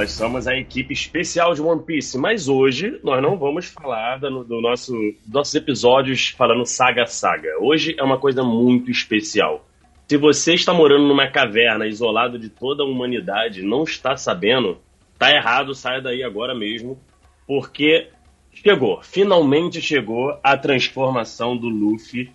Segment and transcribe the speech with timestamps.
[0.00, 4.42] Nós somos a equipe especial de One Piece, mas hoje nós não vamos falar do,
[4.42, 4.94] do nosso
[5.30, 7.50] nossos episódios falando saga saga.
[7.60, 9.62] Hoje é uma coisa muito especial.
[10.08, 14.78] Se você está morando numa caverna isolado de toda a humanidade, não está sabendo,
[15.18, 16.98] tá errado, saia daí agora mesmo,
[17.46, 18.08] porque
[18.54, 22.32] chegou, finalmente chegou a transformação do Luffy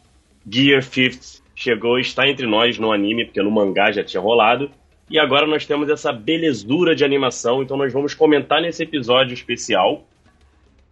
[0.48, 4.70] Gear 50 chegou, está entre nós no anime, porque no mangá já tinha rolado.
[5.10, 10.04] E agora nós temos essa belezura de animação, então nós vamos comentar nesse episódio especial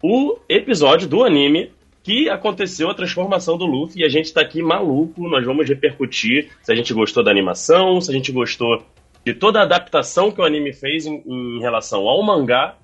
[0.02, 1.72] o episódio do anime
[2.04, 6.50] que aconteceu a transformação do Luffy e a gente tá aqui maluco, nós vamos repercutir
[6.62, 8.84] se a gente gostou da animação, se a gente gostou
[9.26, 12.76] de toda a adaptação que o anime fez em, em relação ao mangá.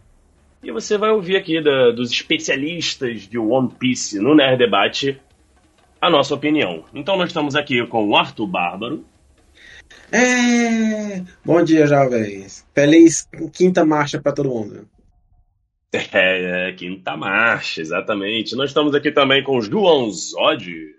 [0.63, 5.19] E você vai ouvir aqui da, dos especialistas de One Piece no Nerd Debate
[6.01, 6.85] a nossa opinião.
[6.93, 9.05] Então nós estamos aqui com o Arthur Bárbaro.
[10.11, 11.23] É...
[11.45, 12.65] Bom dia, jovens.
[12.73, 14.87] Feliz quinta marcha para todo mundo.
[15.91, 18.55] É, é, quinta marcha, exatamente.
[18.55, 20.95] Nós estamos aqui também com o João Zod.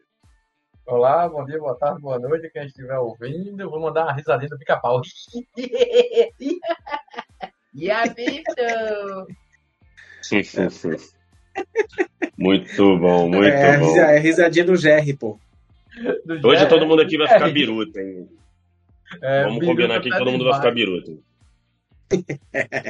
[0.87, 3.61] Olá, bom dia, boa tarde, boa noite, quem estiver ouvindo.
[3.61, 5.01] Eu vou mandar uma risadinha do pica-pau.
[7.73, 8.03] E a?
[12.37, 13.97] Muito bom, muito é, bom.
[13.97, 15.39] É risadinha do Jerry, pô.
[16.25, 16.69] Do Hoje Jerry.
[16.69, 18.29] todo mundo aqui vai ficar biruta, hein?
[19.23, 21.13] É, Vamos combinar aqui que tá todo mundo vai ficar biruta.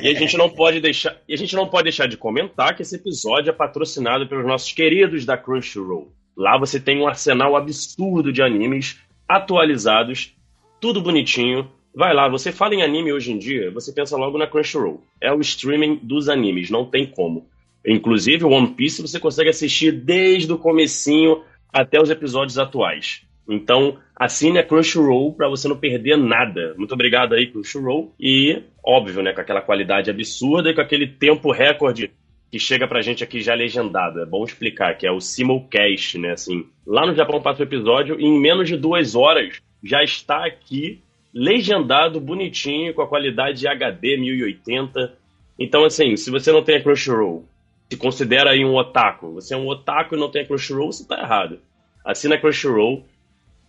[0.03, 2.83] E a gente não pode deixar, e a gente não pode deixar de comentar que
[2.83, 6.13] esse episódio é patrocinado pelos nossos queridos da Crunchyroll.
[6.37, 10.35] Lá você tem um arsenal absurdo de animes atualizados,
[10.81, 11.71] tudo bonitinho.
[11.95, 15.03] Vai lá, você fala em anime hoje em dia, você pensa logo na Crunchyroll.
[15.21, 17.47] É o streaming dos animes, não tem como.
[17.87, 21.43] Inclusive, o One Piece você consegue assistir desde o comecinho
[21.73, 23.23] até os episódios atuais.
[23.51, 26.75] Então, assine a Crunchyroll para você não perder nada.
[26.77, 28.15] Muito obrigado aí, Crunchyroll.
[28.19, 32.11] E, óbvio, né, com aquela qualidade absurda e com aquele tempo recorde
[32.51, 34.21] que chega pra gente aqui já legendado.
[34.21, 36.33] É bom explicar, que é o simulcast, né?
[36.33, 40.45] Assim, lá no Japão passa o episódio e em menos de duas horas já está
[40.45, 41.01] aqui
[41.33, 45.15] legendado, bonitinho, com a qualidade HD 1080.
[45.59, 47.45] Então, assim, se você não tem a Crunchyroll,
[47.89, 51.07] se considera aí um otaku, você é um otaku e não tem a Crunchyroll, você
[51.07, 51.61] tá errado.
[52.05, 53.05] Assina a Crunchyroll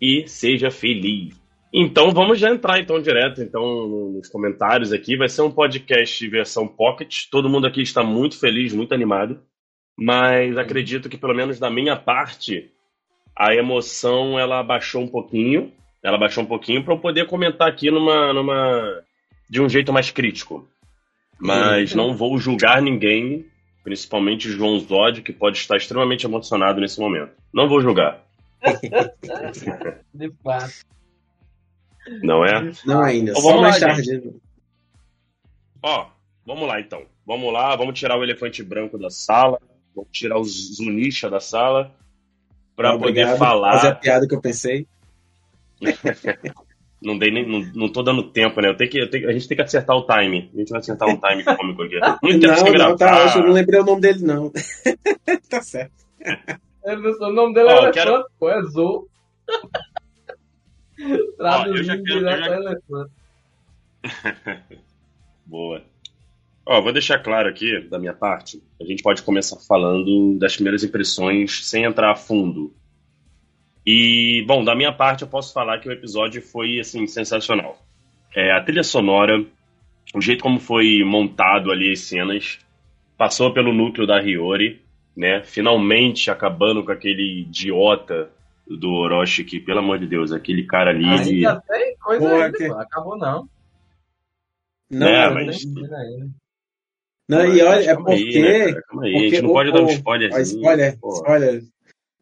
[0.02, 1.40] e seja feliz.
[1.74, 5.16] Então vamos já entrar então direto então no- nos comentários aqui.
[5.16, 7.26] Vai ser um podcast versão pocket.
[7.32, 9.40] Todo mundo aqui está muito feliz, muito animado.
[9.98, 12.70] Mas acredito que pelo menos da minha parte
[13.36, 15.72] a emoção ela baixou um pouquinho.
[16.04, 19.02] Ela baixou um pouquinho para eu poder comentar aqui numa, numa
[19.50, 20.68] de um jeito mais crítico.
[21.40, 23.46] Mas não vou julgar ninguém,
[23.84, 27.32] principalmente o João Zod, que pode estar extremamente emocionado nesse momento.
[27.54, 28.24] Não vou julgar,
[30.14, 30.74] De fato.
[32.24, 32.72] não é?
[32.86, 34.34] Não ainda, só vamos mais lá, tarde.
[35.84, 36.08] Ó,
[36.46, 37.04] vamos lá então.
[37.26, 39.60] Vamos lá, vamos tirar o elefante branco da sala,
[39.96, 41.96] vamos tirar o Zunisha da sala
[42.76, 43.74] para poder falar.
[43.74, 44.88] Fazer a piada que eu pensei.
[47.04, 48.70] Não, dei nem, não, não tô dando tempo, né?
[48.70, 50.52] Eu tenho que, eu tenho- a gente tem que acertar o time.
[50.54, 51.96] A gente vai acertar um time cômico aqui.
[52.22, 52.90] Muito tempo sem Não, gravar.
[52.92, 53.34] não, tá.
[53.38, 54.52] Eu não lembrei o nome dele, não.
[55.50, 55.92] tá certo.
[56.84, 58.62] O nome dele é Ó, elefante, quero- pô, é
[60.98, 63.12] já Traduzindo quero- eu direto já- elefante.
[65.46, 65.84] Boa.
[66.66, 70.84] Ó, vou deixar claro aqui, da minha parte, a gente pode começar falando das primeiras
[70.84, 72.74] impressões sem entrar a fundo.
[73.86, 77.80] E, bom, da minha parte eu posso falar que o episódio foi, assim, sensacional.
[78.36, 79.44] É, a trilha sonora,
[80.14, 82.60] o jeito como foi montado ali as cenas,
[83.18, 84.82] passou pelo núcleo da Hiyori,
[85.16, 85.44] né?
[85.44, 88.30] Finalmente acabando com aquele idiota
[88.68, 91.04] do Orochi, que, pelo amor de Deus, aquele cara ali...
[91.04, 92.64] ele- Ainda tem coisa Porra, ainda, que-.
[92.66, 93.50] Acabou não.
[94.90, 96.30] Não, É, não, mas- Tem menina ainda.
[97.30, 98.40] não, e olha, é Calma aí, porque.
[98.42, 98.84] né, cara?
[99.04, 100.40] Aí, a gente porque não o- pode dar um o- spoiler.
[100.42, 101.64] Spoiler, spoiler.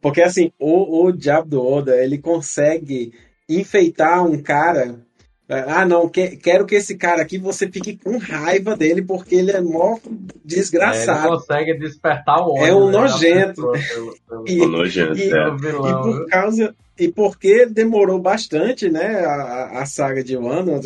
[0.01, 3.13] Porque assim, o, o Diabo do Oda, ele consegue
[3.50, 5.00] enfeitar um cara.
[5.49, 9.49] Ah, não, que- quero que esse cara aqui você fique com raiva dele, porque ele
[9.51, 11.27] é mó É, ele desgraçado.
[11.29, 12.65] consegue despertar o ódio.
[12.67, 13.71] É um né, nojento.
[13.71, 15.57] pessoa pelo- pelo- E- Tô nojento, e- é.
[15.57, 16.25] pelo E por viu?
[16.27, 16.75] causa.
[16.99, 19.21] E porque demorou bastante, né?
[19.25, 20.79] A, a- saga de Wano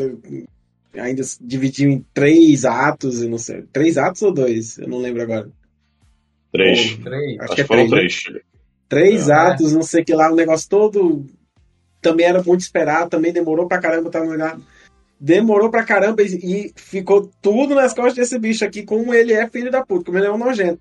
[0.95, 3.63] ainda se dividiu em três atos, eu não sei.
[3.73, 4.77] Três atos ou dois?
[4.77, 5.49] Eu não lembro agora.
[6.53, 6.95] Três.
[7.03, 7.33] Três.
[7.39, 8.23] Acho Acho que é foram três.
[8.27, 8.31] né?
[8.31, 8.43] três.
[8.87, 9.33] Três É.
[9.33, 11.25] atos, não sei o que lá, o negócio todo
[12.03, 14.59] também era muito esperado, também demorou pra caramba, tá no lugar.
[15.19, 16.35] Demorou pra caramba e,
[16.67, 20.17] e ficou tudo nas costas desse bicho aqui, como ele é filho da puta, como
[20.17, 20.79] ele é um nojento.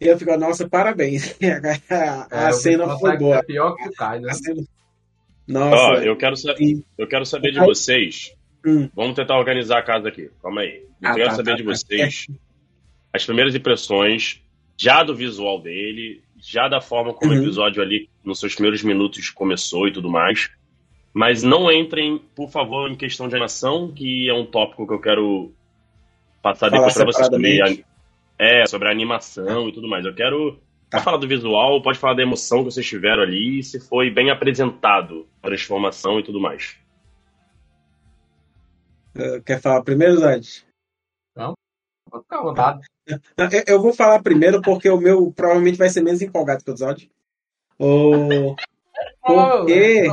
[0.00, 1.36] E eu fico, nossa, parabéns.
[1.90, 3.36] a É, a o cena foi boa.
[3.38, 4.26] ser pior que o Kaido.
[4.26, 4.32] né?
[4.34, 8.32] Cena- Ó, Nossa, eu quero, sa- e- eu quero saber de vocês.
[8.64, 8.88] Hum.
[8.94, 10.30] Vamos tentar organizar a casa aqui.
[10.40, 10.84] Calma aí.
[11.02, 11.70] Eu Ah, quero tá, saber tá, de tá.
[11.74, 12.26] vocês
[13.12, 14.40] as primeiras impressões
[14.76, 17.38] já do visual dele, já da forma como Uhum.
[17.38, 20.50] o episódio ali nos seus primeiros minutos começou e tudo mais.
[21.14, 25.00] Mas não entrem, por favor, em questão de animação, que é um tópico que eu
[25.00, 25.52] quero
[26.42, 27.84] passar Falar depois pra vocês a,
[28.44, 30.04] é, sobre a animação e tudo mais.
[30.04, 30.58] Eu quero
[30.90, 31.00] Tá.
[31.00, 35.26] falar do visual, pode falar da emoção que vocês tiveram ali, se foi bem apresentado,
[35.42, 36.76] a transformação e tudo mais.
[39.14, 40.44] Eh, Quer falar primeiro, Zad?
[42.10, 42.80] Pode ficar à vontade.
[43.36, 46.76] Não, eu- vou falar primeiro porque o meu provavelmente vai ser menos empolgado que o
[46.76, 47.10] Zod.
[47.78, 48.54] O...
[49.24, 50.06] Porque...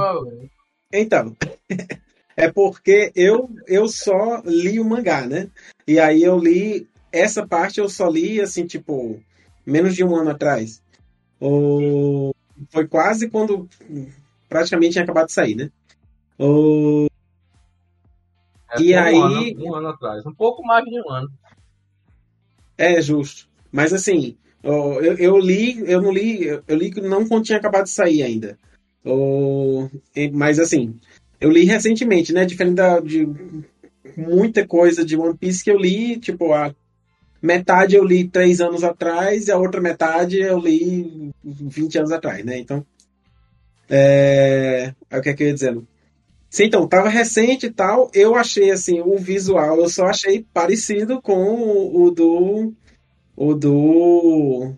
[0.91, 1.35] Então,
[2.35, 5.49] é porque eu, eu só li o mangá, né?
[5.87, 9.19] E aí eu li essa parte eu só li assim, tipo,
[9.65, 10.81] menos de um ano atrás.
[11.39, 12.33] O...
[12.69, 13.67] Foi quase quando
[14.47, 15.69] praticamente tinha acabado de sair, né?
[16.39, 17.07] O...
[18.71, 20.25] É, E foi aí- Um ano, um ano atrás.
[20.25, 21.29] Um pouco mais de um ano.
[22.79, 23.45] É justo.
[23.69, 27.89] Mas assim, eu, eu li, eu não li, eu li que não tinha acabado de
[27.89, 28.57] sair ainda.
[30.31, 30.95] Mas assim,
[31.41, 32.45] eu li recentemente, né?
[32.45, 33.27] Diferente da, de
[34.15, 36.73] muita coisa de One Piece que eu li, tipo, a
[37.41, 42.45] metade eu li três anos atrás e a outra metade eu li 20 anos atrás,
[42.45, 42.59] né?
[42.59, 42.85] Então.
[43.89, 44.93] É...
[45.11, 45.85] aí O que é que eu ia dizendo?
[46.49, 48.09] Sim, então, tava recente e tal.
[48.13, 52.73] Eu achei assim, o visual, eu só achei parecido com o do.
[53.35, 54.73] O do.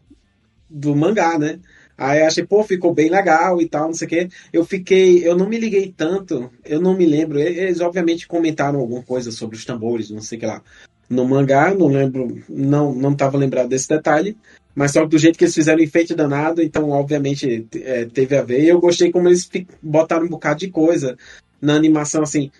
[0.70, 1.60] Do mangá, né?
[1.98, 4.30] Aí achei, pô, ficou bem legal e tal, não sei o quê.
[4.52, 7.40] Eu fiquei, eu não me liguei tanto, eu não me lembro.
[7.40, 10.64] Eles obviamente comentaram alguma coisa sobre os tambores, não sei o que lá.
[11.10, 14.36] No mangá, não lembro, não, não tava lembrado desse detalhe.
[14.74, 18.64] Mas só do jeito que eles fizeram enfeite danado, então obviamente é, teve a ver.
[18.64, 19.50] E eu gostei como eles
[19.82, 21.18] botaram um bocado de coisa
[21.62, 22.52] na animação, assim,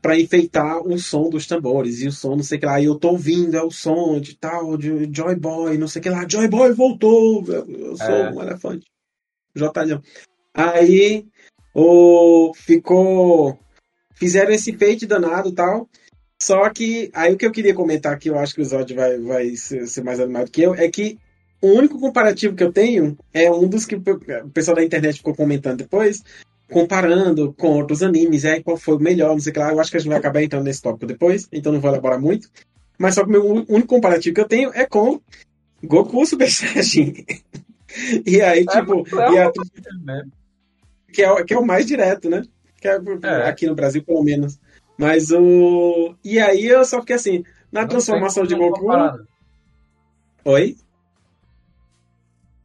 [0.00, 2.80] para enfeitar o som dos tambores e o som, não sei o que lá.
[2.80, 6.02] E eu tô ouvindo, é o som de tal, de Joy Boy, não sei o
[6.02, 6.26] que lá.
[6.28, 8.30] Joy Boy voltou, eu, sou É.
[8.30, 8.86] um elefante.
[9.54, 10.00] J.
[10.54, 11.26] Aí
[11.74, 13.58] o, ficou.
[14.14, 15.88] Fizeram esse enfeite danado e tal.
[16.40, 19.18] Só que aí o que eu queria comentar que eu acho que o Zod vai,
[19.18, 21.18] vai ser, ser mais animado que eu é que
[21.62, 25.34] o único comparativo que eu tenho é um dos que o pessoal da internet ficou
[25.34, 26.22] comentando depois,
[26.70, 29.72] comparando com outros animes, é qual foi o melhor, não sei o que lá.
[29.72, 32.20] Eu acho que a gente vai acabar entrando nesse tópico depois, então não vou elaborar
[32.20, 32.48] muito.
[32.98, 35.20] Mas só que o meu único comparativo que eu tenho é com
[35.84, 37.14] Goku Super Saiyajin.
[38.26, 39.52] e aí, tipo, é e a-
[40.04, 40.32] mesmo.
[41.12, 42.42] que, é, o- que é o mais direto, né?
[42.80, 43.48] Que é, É.
[43.48, 44.58] Aqui no Brasil, pelo menos.
[44.98, 46.14] Mas o.
[46.24, 48.80] E aí eu só fiquei assim, na Não transformação de Goku.
[48.80, 49.24] comparar, né?
[50.44, 50.76] Oi?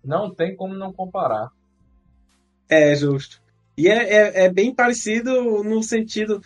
[0.03, 1.49] Não tem como não comparar.
[2.69, 3.40] É, justo.
[3.77, 6.41] E é, é, é bem parecido no sentido.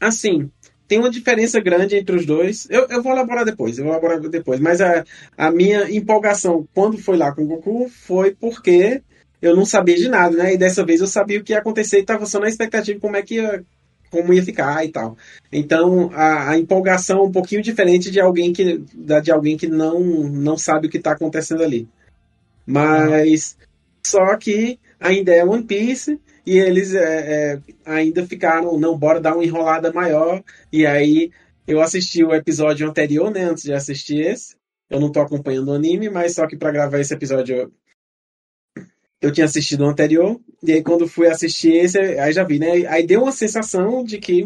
[0.00, 0.50] Assim,
[0.86, 2.68] tem uma diferença grande entre os dois.
[2.70, 4.60] Eu, eu vou elaborar depois, eu vou elaborar depois.
[4.60, 5.04] Mas a,
[5.36, 9.02] a minha empolgação quando foi lá com o Goku foi porque
[9.42, 10.54] eu não sabia de nada, né?
[10.54, 13.00] E dessa vez eu sabia o que ia acontecer e estava só na expectativa de
[13.00, 13.64] como é que ia,
[14.10, 15.16] como ia ficar e tal.
[15.52, 19.66] Então a, a empolgação é um pouquinho diferente de alguém que, da de alguém que
[19.66, 21.88] não, não sabe o que está acontecendo ali.
[22.64, 23.56] Mas
[24.06, 29.34] só que ainda é One Piece e eles é, é, ainda ficaram, não, bora dar
[29.34, 30.42] uma enrolada maior.
[30.72, 31.32] E aí
[31.66, 34.54] eu assisti o episódio anterior, né, antes de assistir esse.
[34.88, 37.72] Eu não tô acompanhando o anime, mas só que para gravar esse episódio eu,
[39.20, 40.40] eu tinha assistido o anterior.
[40.62, 42.86] E aí quando fui assistir esse, aí já vi, né?
[42.86, 44.44] Aí deu uma sensação de que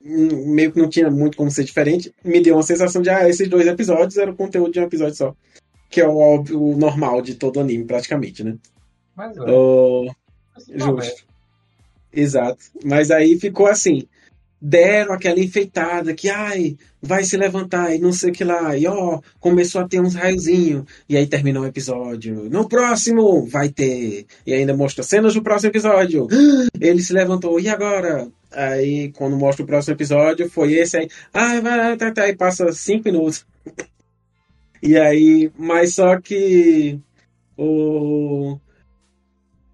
[0.00, 2.14] hum, meio que não tinha muito como ser diferente.
[2.24, 5.16] Me deu uma sensação de, ah, esses dois episódios eram o conteúdo de um episódio
[5.16, 5.34] só.
[5.90, 8.56] Que é o, óbvio- o normal de todo anime, praticamente, né?
[9.16, 10.21] Mas principalmente.
[10.74, 11.24] Justo.
[12.12, 12.64] Exato.
[12.84, 14.06] Mas aí ficou assim.
[14.64, 18.76] Deram aquela enfeitada que, ai, vai se levantar e não sei o que lá.
[18.76, 20.84] E ó, começou a ter uns raiozinhos.
[21.08, 22.48] E aí terminou o episódio.
[22.48, 24.24] No próximo vai ter.
[24.46, 26.28] E ainda mostra cenas do próximo episódio.
[26.80, 27.58] Ele se levantou.
[27.58, 28.28] E agora?
[28.52, 31.08] Aí, quando mostra o próximo episódio, foi esse aí.
[31.32, 32.22] Ah, vai, tá, tá.
[32.22, 33.44] Aí passa cinco minutos.
[34.84, 36.98] E aí, mas só que.
[37.56, 38.58] O.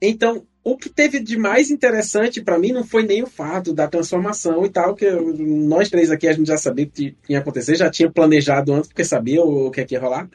[0.02, 3.88] Então, o que teve de mais interessante pra mim não foi nem o fato da
[3.88, 7.90] transformação e tal, que nós três aqui a gente já sabia que tinha acontecer, já
[7.90, 10.28] tinha planejado antes, porque sabia o que é que ia rolar.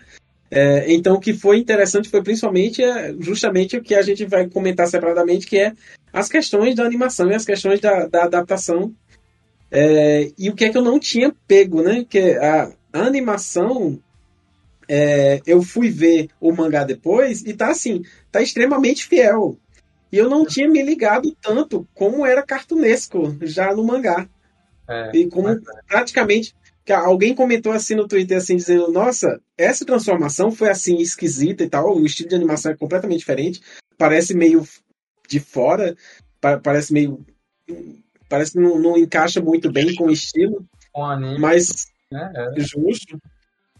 [0.49, 4.47] É, então, o que foi interessante foi principalmente é, justamente o que a gente vai
[4.47, 5.73] comentar separadamente, que é
[6.11, 8.93] as questões da animação e as questões da, da adaptação.
[9.71, 12.05] É, e o que é que eu não tinha pego, né?
[12.07, 13.99] Que a, a animação,
[14.87, 19.57] é, eu fui ver o mangá depois e tá assim, tá extremamente fiel.
[20.13, 24.29] E eu não tinha me ligado tanto como era cartunesco já no mangá.
[24.87, 26.53] É, E como mas praticamente
[26.85, 31.69] que alguém comentou assim no Twitter assim dizendo, nossa, essa transformação foi assim esquisita e
[31.69, 33.59] tal, o estilo de animação é completamente diferente,
[33.97, 34.63] parece meio
[35.27, 35.95] de fora,
[36.39, 37.25] pa- parece meio
[38.29, 42.31] parece que não, não encaixa muito bem com o estilo, com anime, mas né?
[42.35, 43.19] É, justo.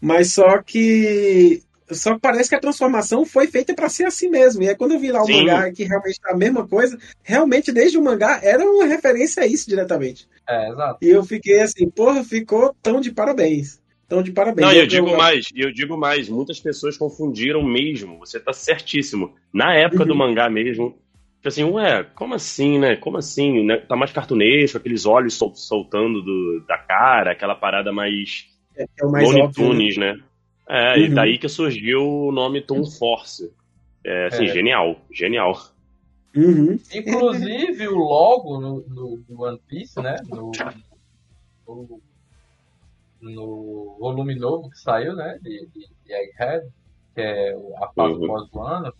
[0.00, 4.62] Mas só que só que parece que a transformação foi feita para ser assim mesmo.
[4.62, 5.32] E aí quando eu vi lá o Sim.
[5.40, 9.46] mangá que realmente tá a mesma coisa, realmente desde o mangá era uma referência a
[9.46, 10.26] isso diretamente.
[10.48, 10.98] é, exato.
[11.02, 13.82] E eu fiquei assim, porra, ficou tão de parabéns.
[14.08, 14.66] Tão de parabéns.
[14.66, 19.34] Não, e eu digo mais, eu digo mais, muitas pessoas confundiram mesmo, você tá certíssimo.
[19.52, 20.08] Na época Uhum.
[20.08, 20.90] do mangá mesmo,
[21.36, 22.96] tipo assim, ué, como assim, né?
[22.96, 23.64] Como assim?
[23.64, 23.78] né?
[23.78, 29.10] Tá mais cartunesco, aqueles olhos sol- soltando do- da cara, aquela parada mais É o
[29.10, 29.44] mais óbvio.
[29.46, 29.52] né?
[29.54, 30.16] Tunes, né?
[30.68, 31.14] É, e Uhum.
[31.14, 33.52] daí que surgiu o nome Toon Force.
[34.04, 34.52] É, assim, É.
[34.52, 35.54] genial, genial.
[36.36, 36.78] Uhum.
[36.92, 40.16] Inclusive, o logo no, no, no One Piece, né?
[40.28, 40.50] No,
[41.66, 42.00] no,
[43.20, 45.38] no volume novo que saiu, né?
[45.42, 46.66] De, de, de Egghead,
[47.14, 48.26] que é o- a fase Uhum.
[48.26, 48.92] pós do ano,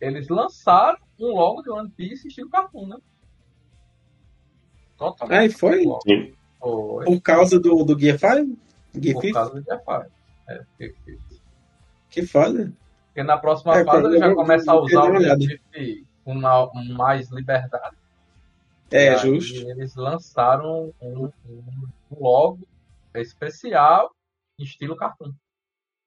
[0.00, 2.96] eles lançaram um logo de One Piece estilo cartoon, né?
[4.98, 5.38] Totalmente.
[5.38, 5.84] Ah, e foi?
[5.84, 8.58] Foi Por causa do, do Gear 5?
[9.00, 9.32] Gear por 5?
[9.34, 10.08] causa do Jafar.
[10.48, 11.18] É, que- que-
[12.10, 12.72] Que foda.
[13.06, 15.12] Porque na próxima É, fase ele já começa a usar o.
[15.18, 17.96] Recife com mais liberdade.
[18.92, 19.68] E É, aí justo.
[19.70, 22.66] Eles lançaram um, um- logo
[23.14, 24.14] especial
[24.58, 25.32] em estilo cartoon.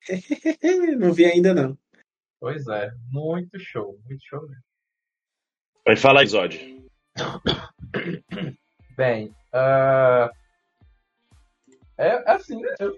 [1.00, 1.77] Não vi ainda não.
[2.39, 4.63] Pois é, muito show, muito show mesmo.
[5.86, 6.81] Vai falar, Zod.
[8.96, 10.31] Bem, ah,
[11.98, 12.98] é, é assim, eu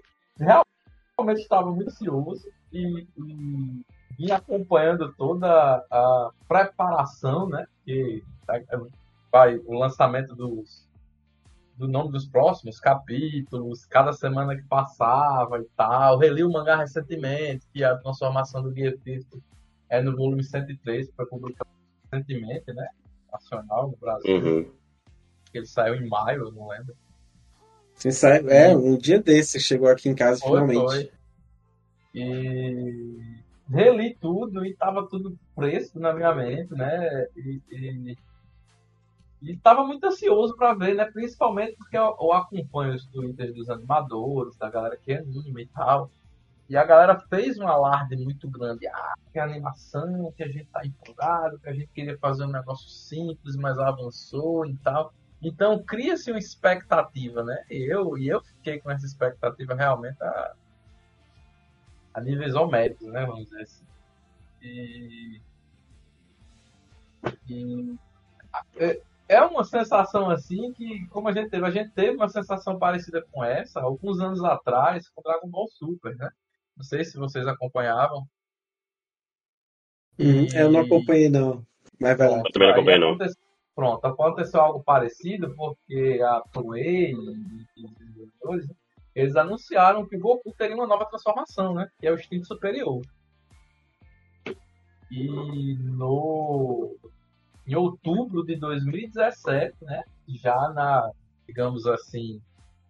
[1.16, 3.84] realmente estava muito ansioso e, e
[4.18, 5.48] vim acompanhando toda
[5.90, 7.66] a preparação, né?
[7.84, 8.60] Que tá-
[9.30, 10.90] vai o lançamento dos
[11.76, 16.18] do nome dos próximos capítulos, cada semana que passava e tal.
[16.18, 19.42] Reli o mangá recentemente, que a transformação do Guia Físico
[19.88, 21.70] é no volume 103, que foi publicado
[22.10, 22.86] recentemente, né?
[23.32, 24.36] Nacional no Brasil.
[24.36, 24.72] Uhum.
[25.54, 26.94] ele saiu em maio, eu não lembro.
[28.02, 30.92] Você sabe, é, um dia desse chegou aqui em casa Foi, finalmente.
[30.92, 31.10] foi.
[32.12, 33.20] E
[33.70, 37.28] reli tudo e tava tudo fresco na minha mente, né?
[37.36, 38.16] E, e,
[39.40, 41.04] e tava muito ansioso para ver, né?
[41.04, 46.10] Principalmente porque eu, eu acompanho os twitters dos animadores, da galera que anima e tal.
[46.68, 48.84] E a galera fez um alarde muito grande.
[48.88, 52.88] Ah, que animação, que a gente tá empolgado, que a gente queria fazer um negócio
[52.88, 55.14] simples, mas avançou e tal.
[55.42, 57.64] Então cria-se uma expectativa, né?
[57.68, 60.54] E eu, e eu fiquei com essa expectativa realmente a,
[62.14, 63.26] a níveis homéricos, né?
[63.26, 63.84] Vamos dizer assim.
[64.62, 65.40] E,
[67.48, 67.96] e
[68.76, 72.78] é- é uma sensação assim que, como a gente teve, a gente teve uma sensação
[72.78, 76.30] parecida com essa alguns anos atrás com Dragon Ball Super, né?
[76.76, 78.26] Não sei se vocês acompanhavam.
[80.18, 81.66] Uhum, Eu não acompanhei não.
[82.00, 82.38] Mas vai lá.
[82.38, 83.18] Eu também não acompanhei, não.
[83.74, 87.86] Pronto, aconteceu algo parecido porque a Toei e
[88.44, 88.66] os
[89.14, 91.88] eles anunciaram que Goku teria uma nova transformação, né?
[91.98, 93.02] Que é o instinto superior.
[95.10, 96.96] E no
[97.66, 100.02] em outubro de 2017, né?
[100.26, 101.10] Já na,
[101.46, 102.40] digamos assim,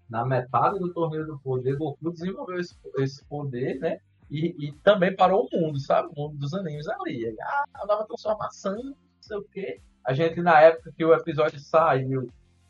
[0.09, 3.99] na metade do torneio do poder, Goku desenvolveu esse, esse poder, né?
[4.31, 6.09] E, e também parou o mundo, sabe?
[6.15, 7.37] O mundo dos animes ali.
[7.41, 9.81] Ah, a nova transformação, não sei o quê.
[10.05, 12.29] A gente, na época que o episódio saiu,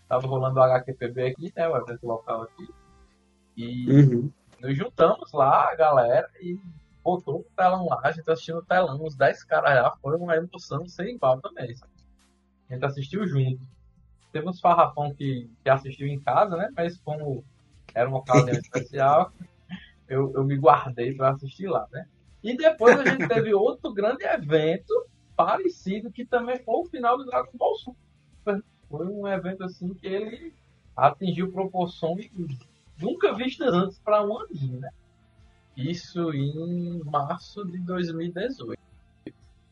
[0.09, 1.69] tava rolando o HQPB aqui, né?
[1.69, 2.69] O evento local aqui.
[3.57, 4.31] E Uhum.
[4.61, 6.59] nos juntamos lá, a galera, e
[7.03, 10.37] botou o telão lá, a gente assistindo o telão, uns 10 caras lá, foi uma
[10.37, 11.75] emoção sem igual também.
[11.75, 11.93] sabe?
[12.71, 13.61] A gente assistiu junto.
[14.33, 16.71] Teve uns farrafão que, que assistiu em casa, né?
[16.77, 17.45] Mas como
[17.95, 19.33] era uma ocasião especial,
[20.09, 22.07] eu, eu me guardei para assistir lá, né?
[22.43, 24.95] E depois a gente teve outro grande evento
[25.45, 28.63] parecido, que também foi o final do Dragon Ball Super.
[28.89, 30.55] Foi um evento assim que ele
[30.97, 32.31] atingiu proporções
[33.01, 34.91] nunca vistas antes para um anime, né?
[35.77, 38.81] Isso em março de 2018.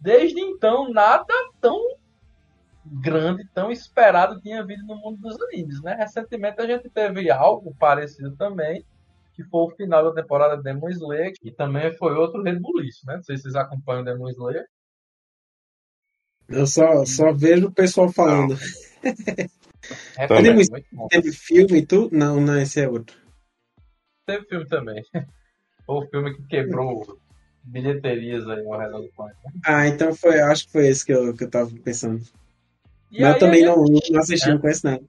[0.01, 1.79] Desde então, nada tão
[2.85, 5.95] grande, tão esperado tinha vindo no mundo dos animes, né?
[5.95, 8.83] Recentemente a gente teve algo parecido também,
[9.35, 13.17] que foi o final da temporada de Demon Slayer, e também foi outro rebuliço, né?
[13.17, 14.67] Não sei se vocês acompanham Demon Slayer.
[16.51, 18.59] Eu só, só vejo o pessoal falando.
[20.29, 21.09] Demon muito bom.
[21.09, 22.17] Teve filme e tudo?
[22.17, 23.17] Não, não, esse é outro.
[24.27, 25.03] Teve filme também.
[25.89, 27.19] O filme que quebrou
[27.65, 29.39] bilheterias aí ao redor do planeta.
[29.67, 32.23] Ah, então foi, acho que foi esse que eu, que eu tava pensando.
[33.11, 34.53] E Mas eu aí também a gente- não, não assisti, É.
[34.53, 35.03] não conheço nada.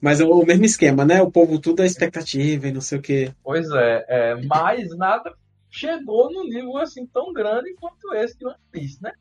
[0.00, 1.20] Mas é o mesmo esquema, né?
[1.20, 3.32] O povo tudo é expectativa e não sei o quê.
[3.42, 5.30] Pois é, é, mas nada
[5.70, 9.12] chegou num nível assim tão grande quanto esse de One Piece, né?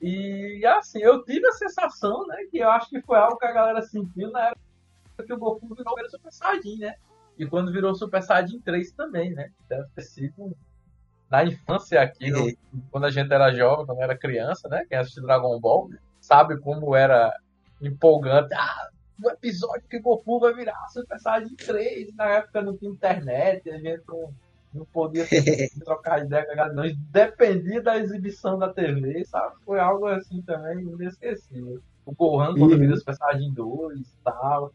[0.00, 3.52] E assim, eu tive a sensação, né, que eu acho que foi algo que a
[3.52, 4.60] galera sentiu na época
[5.26, 6.94] que o Goku virou o Super Saiyajin, né?
[7.38, 9.50] E quando virou Super Saiyajin 3 também, né?
[9.68, 10.56] Deve ter sido
[11.30, 12.52] na infância aqui, no,
[12.90, 14.84] quando a gente era jovem, quando era criança, né?
[14.88, 17.34] Quem assistiu Dragon Ball sabe como era
[17.80, 18.54] empolgante.
[18.54, 18.90] Ah,
[19.22, 22.14] o episódio que Goku vai virar Super Saiyajin 3.
[22.14, 24.32] Na época não tinha internet, a gente não,
[24.76, 25.26] não podia
[25.84, 26.84] trocar ideia com a galera, não.
[27.10, 29.56] Dependia da exibição da TV, sabe?
[29.64, 31.80] Foi algo assim também inesquecível.
[32.04, 32.78] O Gohan quando uhum.
[32.78, 34.72] vira Super Saiyajin 2 e tal.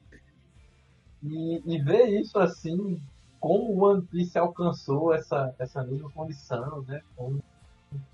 [1.23, 2.99] E, e ver isso assim,
[3.39, 7.01] como o One Piece alcançou essa, essa mesma condição, né?
[7.15, 7.41] Como,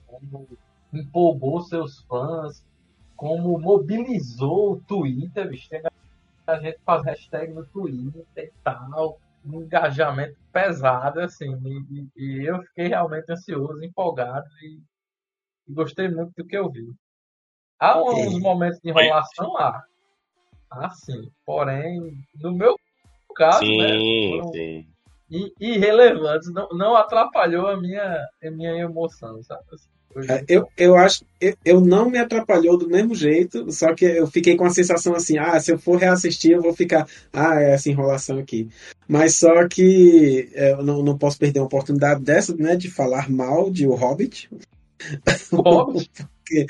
[0.06, 0.48] como
[0.94, 2.64] empolgou seus fãs,
[3.16, 5.70] como mobilizou o Twitter, bicho.
[5.70, 5.82] Tem
[6.48, 11.56] a gente faz hashtag no Twitter e tal, um engajamento pesado, assim,
[11.90, 14.82] e, e, eu fiquei realmente ansioso, empolgado e,
[15.68, 16.88] e, gostei muito do que eu vi.
[17.80, 19.84] Há uns momentos de enrolação lá,
[20.72, 22.76] ah, sim, porém, no meu
[23.36, 23.98] caso, sim, né,
[24.32, 24.94] foram sim.
[25.60, 29.64] irrelevantes, não, não atrapalhou a minha, a minha emoção, sabe?
[29.72, 29.97] Assim.
[30.28, 34.28] É, eu, eu acho eu, eu não me atrapalhou do mesmo jeito, só que eu
[34.28, 37.74] fiquei com a sensação assim, ah, se eu for reassistir, eu vou ficar, ah, é
[37.74, 38.68] essa enrolação aqui.
[39.08, 43.30] Mas só que é, eu não, não posso perder uma oportunidade dessa, né, de falar
[43.30, 44.50] mal de O Hobbit.
[45.52, 46.10] O Hobbit?
[46.48, 46.66] porque,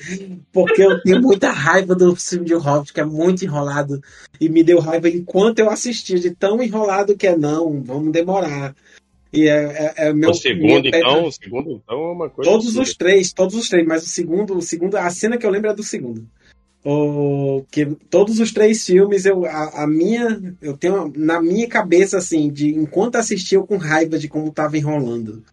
[0.51, 4.01] porque eu tenho muita raiva do filme de O Hobbit, que é muito enrolado,
[4.39, 8.75] e me deu raiva enquanto eu assistia, de tão enrolado que é, não, vamos demorar.
[9.31, 12.49] E é, é, é meu, o segundo, então, o segundo, então, é uma coisa.
[12.49, 15.49] Todos os três, todos os três, mas o segundo, o segundo, a cena que eu
[15.49, 16.25] lembro é do segundo.
[16.85, 22.17] O, que todos os três filmes, eu, a, a, minha, eu tenho na minha cabeça,
[22.17, 25.43] assim, de enquanto assistia, eu com raiva de como tava enrolando.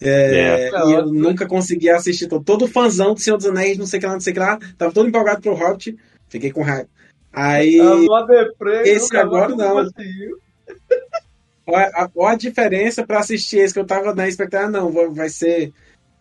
[0.00, 0.70] É, é.
[0.70, 4.00] E eu nunca consegui assistir todo, todo fãzão do Senhor dos Anéis, não sei o
[4.00, 5.96] que lá, não sei o que lá, tava todo empolgado pro Hobbit,
[6.28, 6.88] fiquei com raiva.
[7.32, 7.78] Aí.
[8.84, 9.84] esse agora não.
[9.84, 10.38] Conseguiu.
[11.66, 15.72] Olha a, diferença para assistir esse que eu tava na expectativa, não, vai ser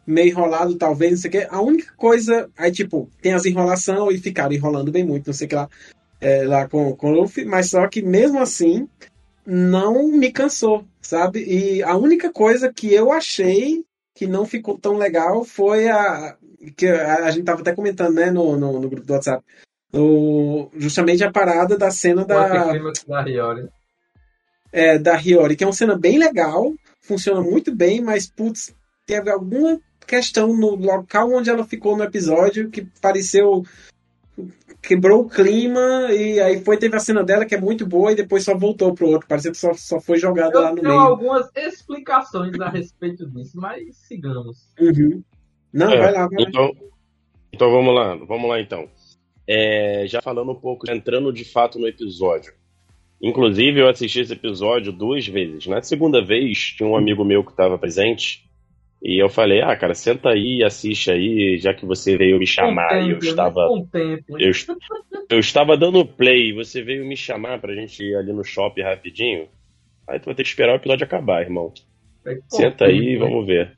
[0.06, 1.48] meio enrolado, talvez, não sei o que.
[1.50, 5.46] A única coisa, aí tipo, tem as enrolação e ficaram enrolando bem muito, não sei
[5.46, 5.70] o que lá,
[6.20, 8.88] é, lá com, com o Luffy, mas só que mesmo assim,
[9.46, 11.44] não me cansou, sabe?
[11.44, 13.84] E a única coisa que eu achei
[14.16, 16.36] que não ficou tão legal foi a.
[16.76, 19.44] que a, a gente tava até comentando, né, no, no, no grupo do WhatsApp.
[19.94, 22.48] O, justamente a parada da cena da.
[22.48, 23.70] Da Hiyori
[24.76, 29.32] é, da Hiyori, que é uma cena bem legal, funciona muito bem, mas, putz, teve
[29.32, 33.64] alguma questão no local onde ela ficou no episódio que pareceu
[34.82, 38.16] quebrou o clima e aí foi teve a cena dela que é muito boa e
[38.16, 41.00] depois só voltou pro outro parecia que só, só foi jogado lá no meio.
[41.00, 44.70] algumas explicações a respeito disso, mas sigamos.
[44.80, 45.24] Uhum.
[45.74, 46.28] Não, é, vai lá.
[46.28, 46.72] Vai então,
[47.52, 48.88] então vamos lá, vamos lá então.
[49.48, 52.54] É, já falando um pouco, entrando de fato no episódio.
[53.22, 55.66] Inclusive, eu assisti esse episódio duas vezes.
[55.68, 58.46] Na segunda vez, tinha um amigo meu que estava presente.
[59.02, 62.48] E eu falei, ah, cara, senta aí e assiste aí, já que você veio me
[62.48, 62.90] chamar.
[62.90, 63.68] Tempo, e eu estava.
[64.40, 64.52] Eu,
[65.30, 69.48] eu estava dando play, você veio me chamar pra gente ir ali no shopping rapidinho.
[70.08, 71.72] Aí tu vai ter que esperar o episódio acabar, irmão.
[72.26, 73.78] É senta aí e vamos ver.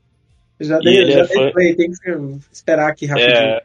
[0.60, 1.52] Já dei, já é dei fã...
[1.52, 3.34] play, tem que esperar aqui rapidinho.
[3.34, 3.62] É...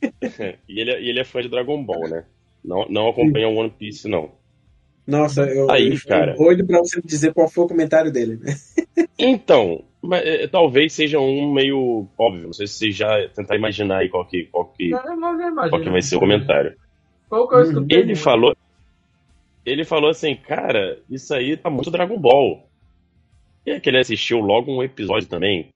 [0.68, 2.24] e, ele, é, e ele é fã de Dragon Ball, né?
[2.64, 4.37] Não, não acompanha One Piece, não.
[5.08, 6.34] Nossa, eu, Aí, eu cara.
[6.34, 8.38] doido pra você dizer qual foi o comentário dele.
[9.18, 12.44] então, mas, é, talvez seja um meio óbvio.
[12.44, 15.88] Não sei se você já tentar imaginar aí qual que, qual que, não, qual que
[15.88, 16.76] vai ser o comentário.
[17.26, 18.54] Qual que eu ele falou.
[19.64, 22.68] Ele falou assim, cara, isso aí tá muito Dragon Ball.
[23.64, 25.70] E é que ele assistiu logo um episódio também.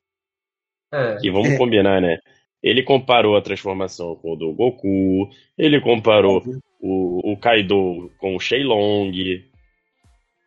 [0.92, 1.16] É.
[1.16, 2.18] Que vamos combinar, né?
[2.62, 6.42] Ele comparou a transformação com o do Goku, ele comparou
[6.82, 9.12] o, o Kaido com o Shenlong.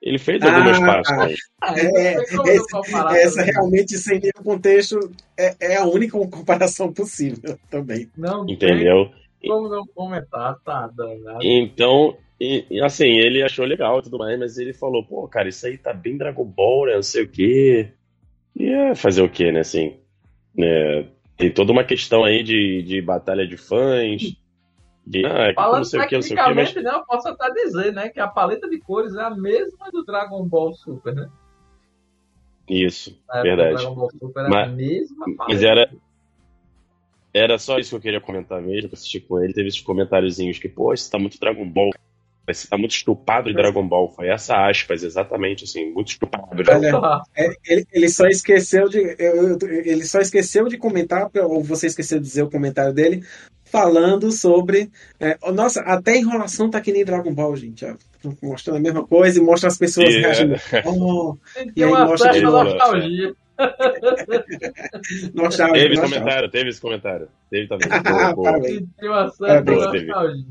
[0.02, 1.40] Ele fez ah, algumas partes.
[1.62, 5.00] Ah, é, é, essa, essa realmente, sem nenhum contexto,
[5.36, 8.08] é, é, a única comparação possível também.
[8.16, 9.10] Não Entendeu?
[9.48, 11.40] como não comentar, tá danado.
[11.44, 15.66] Então, e, assim, ele achou legal e tudo mais, mas ele falou, pô, cara, isso
[15.66, 16.96] aí tá bem Dragon Ball, né?
[16.96, 17.92] Não sei o quê.
[18.56, 19.60] E é fazer o quê, né?
[19.60, 19.98] Assim,
[20.56, 21.08] né?
[21.38, 24.36] Tem toda uma questão aí de, de batalha de fãs.
[25.06, 26.76] De, ah, é Falando não sei o que, não sei o que, mas...
[26.76, 30.04] né, eu posso até dizer, né, que a paleta de cores é a mesma do
[30.04, 31.30] Dragon Ball Super, né?
[32.68, 33.76] Isso, verdade.
[33.76, 35.46] Dragon Ball Super mas, a mesma paleta.
[35.48, 35.92] Mas era,
[37.32, 39.54] era só isso que eu queria comentar mesmo, que assisti com ele.
[39.54, 41.92] Teve esses comentáriozinhos que, pô, isso tá muito Dragon Ball.
[42.48, 44.10] Você tá muito estupado de Dragon Ball.
[44.10, 46.48] Foi essa aspas, exatamente, assim, muito estupado.
[46.52, 49.00] Olha, é, ele, ele só esqueceu de.
[49.00, 53.24] ele só esqueceu de comentar, ou você esqueceu de dizer o comentário dele,
[53.78, 54.90] falando sobre.
[55.20, 57.84] é, nossa, até a enrolação tá que nem Dragon Ball, gente.
[57.86, 57.96] ó.
[58.42, 60.20] mostrando a mesma coisa e mostra as pessoas é.
[60.20, 60.56] reagindo.
[60.86, 63.34] Oh, E que aí uma mostra novo, nostalgia.
[65.34, 66.02] nostálgico, Teve esse nostálgico.
[66.02, 67.28] comentário, teve esse comentário.
[67.50, 67.88] Teve também.
[68.04, 68.44] Boa, boa.
[68.52, 68.84] parabéns.
[69.00, 70.08] Tem uma certa Parabéns, David.
[70.08, 70.46] nostalgia.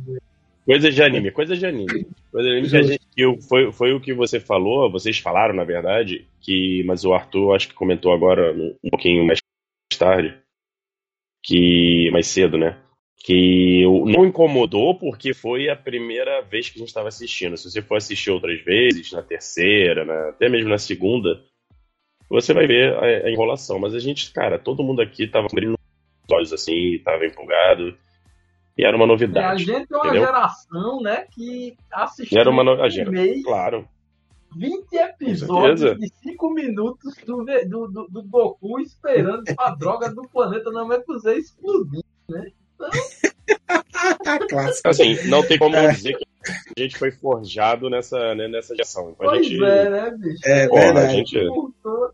[0.67, 2.07] Coisas de anime, coisas de anime.
[2.33, 5.55] Coisas de anime que a gente, que foi, foi o que você falou, vocês falaram,
[5.55, 9.39] na verdade, que, mas o Arthur acho que comentou agora um pouquinho mais
[9.99, 10.35] tarde,
[11.43, 12.79] que mais cedo, né?
[13.27, 17.57] Que não incomodou porque foi a primeira vez que a gente estava assistindo.
[17.57, 21.43] Se você for assistir outras vezes, na terceira, na- até mesmo na segunda,
[22.29, 23.79] você vai ver a, a enrolação.
[23.79, 27.97] Mas a gente, cara, todo mundo aqui tava abrindo os olhos assim, tava empolgado.
[28.77, 29.65] E era uma E a novidade.
[29.65, 30.27] gente é uma entendeu?
[30.27, 33.89] geração, né, que assistiu Era uma no- a um mês, Claro.
[34.55, 40.71] 20 episódios de 5 minutos do, do, do, do Goku esperando a droga do planeta
[40.71, 42.03] Namekusei explodir.
[42.31, 42.43] Ah,
[44.49, 44.89] clássico.
[44.89, 45.93] Assim, não tem como É.
[45.93, 46.25] dizer que
[46.77, 49.11] a gente foi forjado nessa, né, nessa geração.
[49.11, 50.41] Então a Pois gente, é, né, bicho?
[50.49, 51.13] É porra, a verdade.
[51.17, 52.11] gente Curtou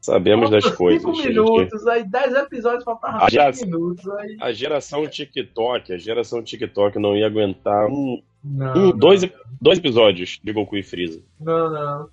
[0.00, 1.16] sabemos das cinco coisas.
[1.16, 1.28] gente.
[1.28, 4.08] minutos, aí 10 episódios faltavam A 5 geração- minutos.
[4.10, 4.36] Aí...
[4.40, 9.22] A geração TikTok, a geração TikTok não ia aguentar um, Não, um- não, dois,
[9.60, 11.22] dois episódios de Goku e Freeza.
[11.40, 12.08] não, não.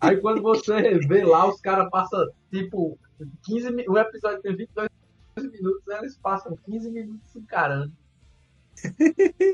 [0.00, 2.96] Aí quando você vê lá, os caras passam, tipo,
[3.44, 4.88] 15 mi- O episódio tem 22
[5.36, 7.92] minutos, aí eles passam 15 minutos encarando.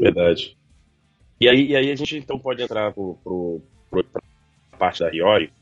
[0.00, 0.56] Verdade.
[1.40, 4.04] E aí, e aí a gente então pode entrar pro, pro, pro,
[4.78, 5.52] parte da Hiyori,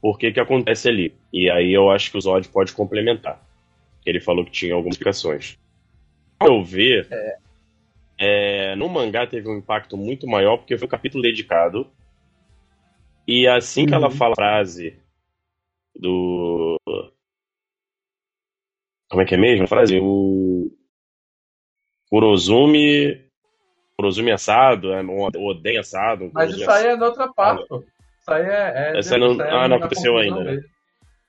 [0.00, 1.14] por que acontece ali.
[1.32, 3.40] E aí eu acho que o Zod pode complementar.
[4.04, 5.58] Ele falou que tinha algumas explicações.
[6.38, 7.08] Ao eu ver,
[8.18, 11.86] é, no mangá teve um impacto muito maior, porque foi um capítulo dedicado.
[13.26, 14.12] E assim que ela Uhum.
[14.12, 14.96] fala a frase
[15.94, 16.41] do.
[19.12, 20.00] Como é que é mesmo a frase?
[20.00, 20.70] O.
[22.08, 23.22] Kurozumi.
[23.94, 26.30] Kurozumi assado, é, o Oden assado.
[26.32, 27.84] Mas isso aí é na outra parte, pô.
[28.20, 28.72] Isso aí é.
[28.94, 30.50] é Essa não- aí ah, não aconteceu ainda, né?
[30.52, 30.66] dele.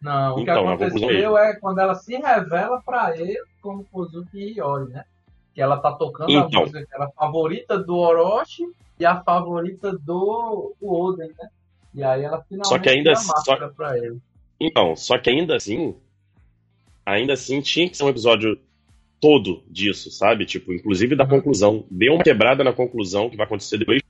[0.01, 4.37] Não, o que Então, conclusão aconteceu é quando ela se revela pra ele como Kozuki
[4.37, 5.03] Hiyori, né?
[5.53, 6.61] Que ela tá tocando Então.
[6.61, 8.63] a música que era a favorita do Orochi
[8.97, 11.49] e a favorita do, Oden, né?
[11.93, 14.19] E aí ela finalmente Só que ainda assim- máscara pra ele.
[14.59, 15.95] Então, só que ainda assim,
[17.05, 18.59] ainda assim tinha que ser um episódio
[19.19, 20.45] todo disso, sabe?
[20.45, 21.85] Tipo, inclusive da conclusão.
[21.89, 24.01] Deu uma quebrada na conclusão que vai acontecer depois.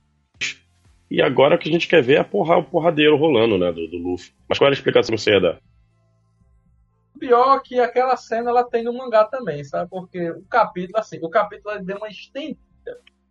[1.10, 3.86] E agora o que a gente quer ver é porra, o porradeiro rolando, né, do,
[3.86, 4.32] do Luffy.
[4.48, 5.60] Mas qual era a explicação que você ia dar?
[7.18, 9.88] Pior que aquela cena ela tem no mangá também, sabe?
[9.88, 12.58] Porque o capítulo, assim, o capítulo deu uma estendida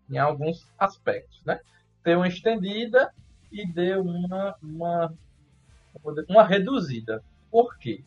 [0.10, 1.60] em alguns aspectos, né?
[2.04, 3.14] Deu uma estendida
[3.52, 5.14] e deu uma, uma,
[6.30, 7.22] uma reduzida.
[7.52, 8.04] Por quê?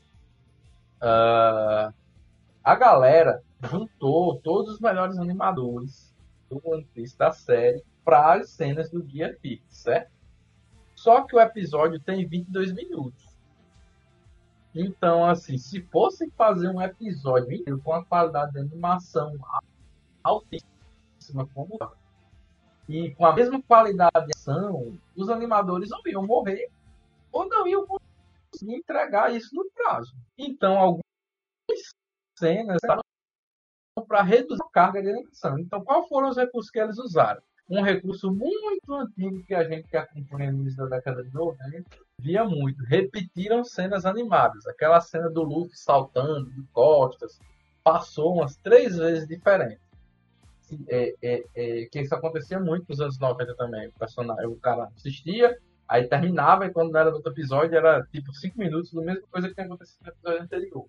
[1.00, 1.92] Ah,
[2.64, 6.14] a galera juntou todos os melhores animadores
[6.48, 10.11] do One Piece da série para as cenas do Guia Fix, certo?
[10.94, 13.37] Só que o episódio tem 22 minutos.
[14.74, 19.32] Então, assim, se fosse fazer um episódio inteiro com a qualidade de animação
[20.22, 21.90] altíssima como tá,
[22.88, 26.68] e com a mesma qualidade de ação, os animadores ou iam morrer
[27.32, 27.87] ou não iam
[28.57, 30.14] conseguir entregar isso no prazo.
[30.38, 31.03] Então, algumas
[32.38, 33.03] cenas estavam
[34.09, 35.59] para reduzir a carga de animação.
[35.59, 37.42] Então, qual foram os recursos que eles usaram?
[37.69, 41.85] Um recurso muito antigo que a gente que acompanha no início da década de 90
[42.21, 42.85] via muito.
[42.85, 44.66] Repetiram cenas animadas.
[44.66, 47.40] Aquela cena do Luffy saltando de costas
[47.83, 49.81] passou umas três vezes diferente.
[50.88, 53.88] É, é, é, que isso acontecia muito nos anos 90 também.
[53.88, 55.57] O, personagem, o cara assistia,
[55.88, 59.49] aí terminava, e quando era no outro episódio era tipo cinco minutos da mesma coisa
[59.49, 60.87] que tinha acontecido no episódio anterior.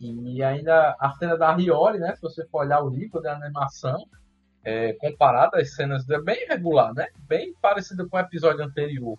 [0.00, 2.14] E ainda a cena da Hiyori, né?
[2.16, 4.04] Se você for olhar o nível da animação,
[4.64, 7.06] é, comparado às cenas, é bem regular, né?
[7.28, 9.16] Bem parecido com o episódio anterior.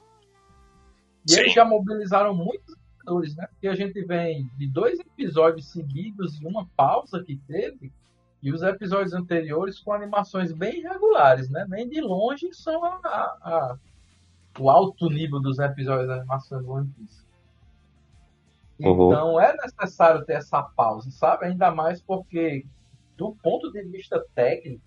[1.26, 1.40] E Sim.
[1.42, 3.48] eles já mobilizaram muitos atores, né?
[3.48, 7.92] Porque a gente vem de dois episódios seguidos e uma pausa que teve,
[8.42, 11.66] e os episódios anteriores com animações bem irregulares, né?
[11.70, 13.78] Nem de longe são a, a- a-
[14.60, 17.24] o alto nível dos episódios de animação do One Piece.
[18.80, 19.08] Uhum.
[19.08, 21.46] Então é necessário ter essa pausa, sabe?
[21.46, 22.66] Ainda mais porque,
[23.18, 24.84] do ponto de vista técnico,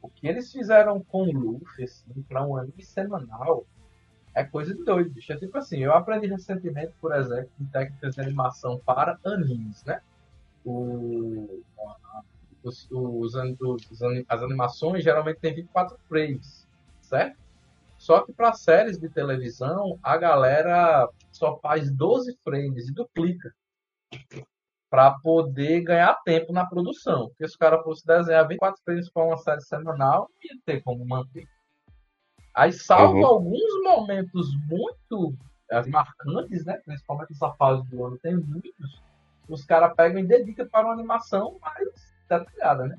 [0.00, 3.66] o que eles fizeram com o Luffy, assim, para um anime semanal,
[4.34, 5.32] é coisa de doido, bicho.
[5.32, 10.00] É tipo assim, eu aprendi recentemente, por exemplo, em técnicas de animação para animes, né?
[10.64, 11.62] O,
[12.62, 16.66] os, os, os, as animações geralmente tem 24 frames,
[17.00, 17.47] certo?
[17.98, 23.52] Só que para séries de televisão, a galera só faz 12 frames e duplica
[24.88, 27.28] para poder ganhar tempo na produção.
[27.28, 30.80] Porque se o cara fosse desenhar 24 frames para uma série semanal, não ia ter
[30.82, 31.46] como manter.
[32.54, 33.26] Aí, salvo uhum.
[33.26, 35.34] alguns momentos muito
[35.88, 36.80] marcantes, né?
[36.84, 39.02] Principalmente essa fase do ano, tem muitos.
[39.48, 42.98] Os caras pegam e dedicam para uma animação mais detalhada, né?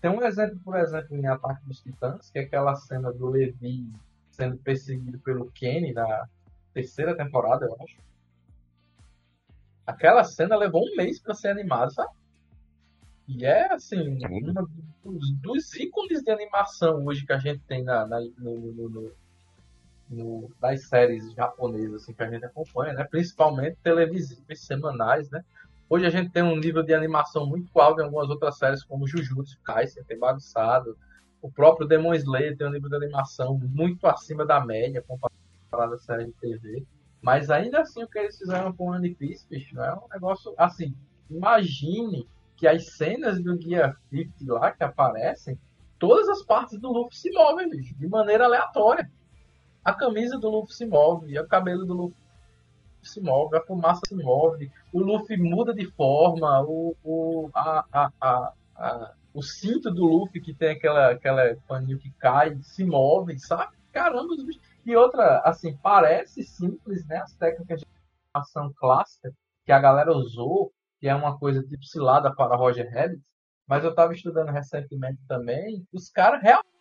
[0.00, 3.88] Tem um exemplo, por exemplo, em Ataque dos Titãs, que é aquela cena do Levi
[4.32, 6.26] sendo perseguido pelo Kenny na
[6.74, 7.96] terceira temporada, eu acho.
[9.86, 12.12] Aquela cena levou um mês para ser animada, sabe?
[13.28, 18.06] E é, assim, um dos, dos, ícones de animação hoje que a gente tem na,
[18.06, 19.12] na no, no, no,
[20.10, 23.04] no, das séries japonesas assim, que a gente acompanha, né?
[23.04, 25.30] principalmente televisivas, semanais.
[25.30, 25.44] Né?
[25.88, 29.06] Hoje a gente tem um nível de animação muito alto em algumas outras séries, como
[29.06, 30.96] Jujutsu Kaisen, tem bagunçado.
[31.42, 35.98] O próprio Demon Slayer tem um nível de animação muito acima da média comparado à
[35.98, 36.86] série de TV.
[37.20, 40.54] Mas ainda assim, o que eles fizeram com o One Piece, bicho, é um negócio
[40.56, 40.94] assim.
[41.28, 45.58] Imagine que as cenas do Guia 50 lá que aparecem,
[45.98, 49.10] todas as partes do Luffy se movem, bicho, de maneira aleatória.
[49.84, 52.16] A camisa do Luffy se move, o cabelo do Luffy
[53.02, 58.12] se move, a fumaça se move, o Luffy muda de forma, o, o, a, a,
[58.20, 63.38] a, a o cinto do Luffy que tem aquela, aquela paninho que cai, se move,
[63.38, 63.76] sabe?
[63.92, 64.62] Caramba, os bichos.
[64.84, 67.18] E outra, assim, parece simples, né?
[67.18, 67.86] As técnicas de
[68.34, 69.32] animação clássica
[69.64, 73.22] que a galera usou, que é uma coisa tipo cilada para Roger Rabbit,
[73.66, 76.72] mas eu estava estudando recentemente também, os caras realmente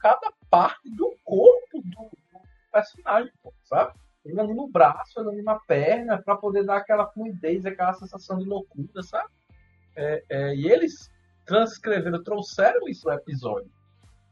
[0.00, 2.40] cada parte do corpo do, do
[2.72, 3.32] personagem,
[3.64, 3.92] sabe?
[4.24, 8.38] Ele anima o braço, ele anima a perna, para poder dar aquela fluidez, aquela sensação
[8.38, 9.30] de loucura, sabe?
[9.96, 11.10] É, é, e eles
[11.50, 13.68] transcreveram, trouxeram isso no episódio.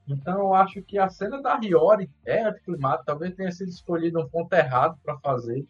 [0.06, 4.28] Então eu acho que a cena da Hiyori é anticlimática, talvez tenha sido escolhido um
[4.28, 5.66] ponto errado para fazer,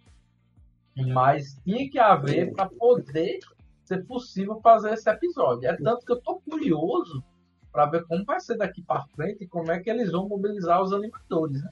[0.94, 3.38] mas tinha que haver para poder
[3.84, 5.66] ser possível fazer esse episódio.
[5.66, 7.24] É tanto que eu tô curioso
[7.72, 10.82] para ver como vai ser daqui para frente e como é que eles vão mobilizar
[10.82, 11.70] os animadores, né?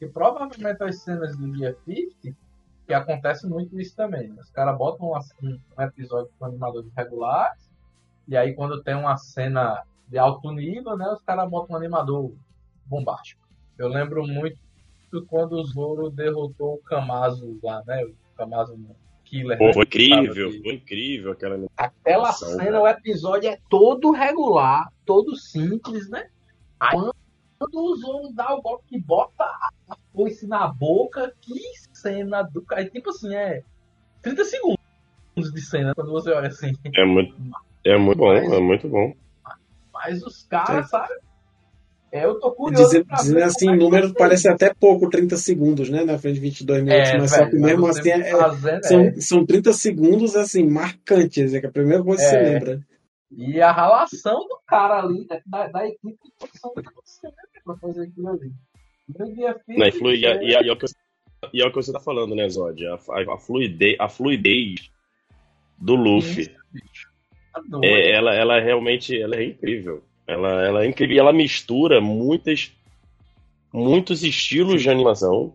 [0.00, 2.34] E provavelmente as cenas do dia 50,
[2.86, 4.30] que acontece muito isso também.
[4.30, 4.40] Né?
[4.40, 7.69] Os caras botam um, um episódio com animadores regulares,
[8.30, 12.32] e aí quando tem uma cena de alto nível, né, os caras botam um animador
[12.86, 13.40] bombástico.
[13.76, 14.58] Eu lembro muito
[15.28, 18.04] quando o Zoro derrotou o Kamazo lá, né?
[18.04, 18.78] O Kamazo
[19.24, 19.58] Killer.
[19.58, 19.72] Pô, né?
[19.72, 26.28] foi incrível, foi incrível aquela Aquela cena, o episódio é todo regular, todo simples, né?
[26.78, 26.96] Aí,
[27.58, 31.60] quando o Zoro dá o golpe que bota a foice na boca, que
[31.92, 32.88] cena do cara.
[32.88, 33.62] Tipo assim, é
[34.22, 34.78] 30 segundos
[35.36, 36.72] de cena quando você olha assim.
[36.94, 37.34] É muito,
[37.84, 39.14] é muito bom, é muito bom.
[39.92, 41.14] Mas os caras, sabe?
[42.12, 42.84] É, eu tô curioso.
[42.84, 46.04] Dizendo, dizendo assim, é número parece até pouco, 30 segundos, né?
[46.04, 49.00] Na frente de 22 minutos, é, mas velho, só que mesmo assim é, fazendo, são,
[49.00, 49.20] é.
[49.20, 52.42] são 30 segundos assim, marcantes, é que a primeira coisa que você é.
[52.42, 52.80] lembra.
[53.30, 57.32] E a relação do cara ali, da, da equipe você né,
[57.64, 58.52] pra fazer aquilo ali.
[59.68, 60.86] Não, e, flui, e, e, e, é o que,
[61.52, 62.84] e é o que você tá falando, né, Zod?
[62.86, 64.90] A, a, a, fluidez, a fluidez
[65.78, 66.42] do Luffy.
[66.42, 67.09] Isso, tá
[67.82, 70.02] é, ela, ela realmente ela é incrível.
[70.26, 71.18] Ela, ela é incrível.
[71.18, 72.72] Ela mistura muitas,
[73.72, 75.54] muitos estilos de animação,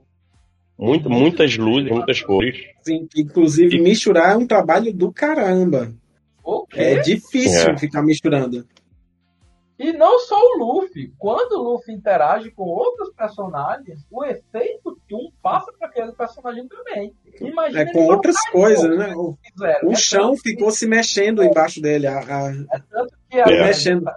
[0.78, 2.58] muito, muitas luzes, muitas cores.
[2.82, 3.82] Sim, inclusive e...
[3.82, 5.94] misturar é um trabalho do caramba.
[6.74, 7.78] É difícil é.
[7.78, 8.66] ficar misturando.
[9.78, 11.14] E não só o Luffy.
[11.18, 17.14] Quando o Luffy interage com outros personagens, o efeito Toon passa para aquele personagem também.
[17.42, 19.14] Imagina é com outras coisas, né?
[19.16, 19.38] O,
[19.84, 20.76] o é chão ficou que...
[20.76, 22.08] se mexendo embaixo dele.
[22.08, 22.52] A, a...
[22.72, 23.64] É tanto que a, é.
[23.66, 24.10] mexendo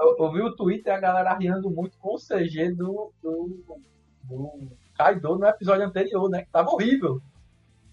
[0.00, 3.60] eu, eu, vi o Twitter a galera rindo muito com o CG do, do,
[4.24, 6.42] do Kaido no episódio anterior, né?
[6.42, 7.20] Que tava horrível.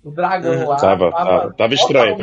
[0.03, 0.69] O dragão uhum.
[0.69, 0.77] lá.
[0.77, 2.17] Tava, tava, tava estranho,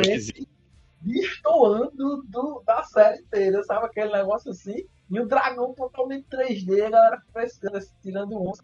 [1.05, 3.85] destoando do, da série inteira, sabe?
[3.85, 4.85] Aquele negócio assim.
[5.09, 8.63] E o dragão totalmente 3D, a galera frescando, assim, tirando onça.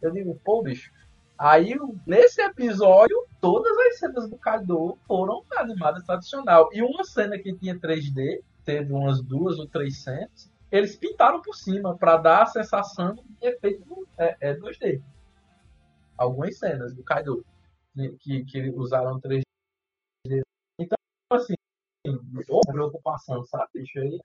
[0.00, 0.92] Eu digo, pô, bicho.
[1.36, 1.74] Aí,
[2.06, 6.70] nesse episódio, todas as cenas do Kaido foram animadas tradicional.
[6.72, 11.54] E uma cena que tinha 3D teve umas duas ou três cenas, eles pintaram por
[11.54, 15.02] cima para dar a sensação de efeito é, é 2D.
[16.16, 17.44] Algumas cenas do Kaido
[18.20, 19.45] que, que usaram 3D.
[21.30, 21.54] Assim,
[22.48, 23.82] outra preocupação, sabe?
[23.82, 24.20] Isso aí.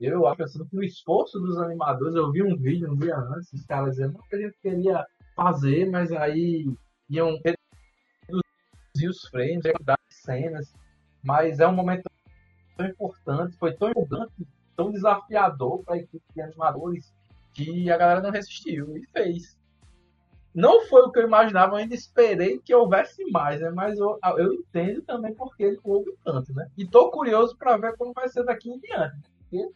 [0.00, 3.52] Eu acho assim, que o esforço dos animadores, eu vi um vídeo um dia antes,
[3.52, 6.66] os caras dizendo que a gente queria fazer, mas aí
[7.08, 10.74] iam reduzir os frames, as cenas,
[11.22, 12.10] mas é um momento
[12.76, 17.14] tão importante, foi tão empolgante, tão desafiador para a equipe de animadores
[17.54, 19.56] que a galera não resistiu e fez.
[20.54, 23.70] Não foi o que eu imaginava, eu ainda esperei que houvesse mais, né?
[23.70, 26.68] Mas eu, eu entendo também porque ele houve tanto, né?
[26.76, 29.30] E tô curioso para ver como vai ser daqui em diante.
[29.38, 29.70] Porque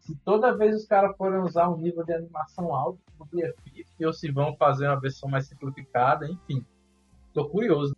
[0.00, 4.12] se toda vez os caras forem usar um nível de animação alto no BFF, ou
[4.12, 6.64] se vão fazer uma versão mais simplificada, enfim.
[7.34, 7.95] Tô curioso,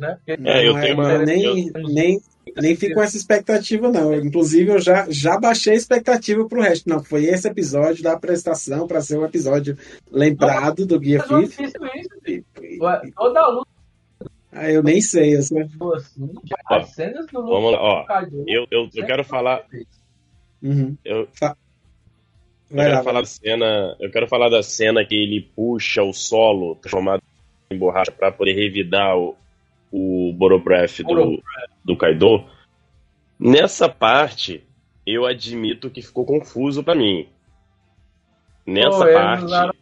[0.00, 0.18] né?
[0.26, 2.20] É, eu Não, tenho nem, eu- nem,
[2.56, 4.14] nem fico com essa expectativa, não.
[4.14, 6.88] Inclusive, eu já, já baixei a expectativa pro resto.
[6.88, 9.76] Não, foi esse episódio da prestação para ser um episódio
[10.10, 13.70] lembrado do Guia é Ué, Toda a luta
[14.52, 15.36] Ah, eu nem sei.
[15.36, 15.54] Eu só...
[15.94, 16.30] assim,
[16.70, 18.06] Ó, as cenas do Luke Vamos lá, ó.
[18.46, 19.66] Eu, eu, eu quero foram falar.
[20.62, 20.96] Uhum.
[21.04, 21.28] Eu,
[22.70, 23.96] eu quero lá, falar da cena.
[24.00, 27.22] Eu quero falar da cena que ele puxa o solo transformado
[27.70, 29.36] em borracha pra poder revidar o,
[29.90, 31.42] o Borobreath do,
[31.84, 32.46] do Kaido.
[33.38, 34.64] Nessa parte,
[35.06, 37.28] eu admito que ficou confuso pra mim.
[38.66, 39.74] Nessa Pô, parte, usaram-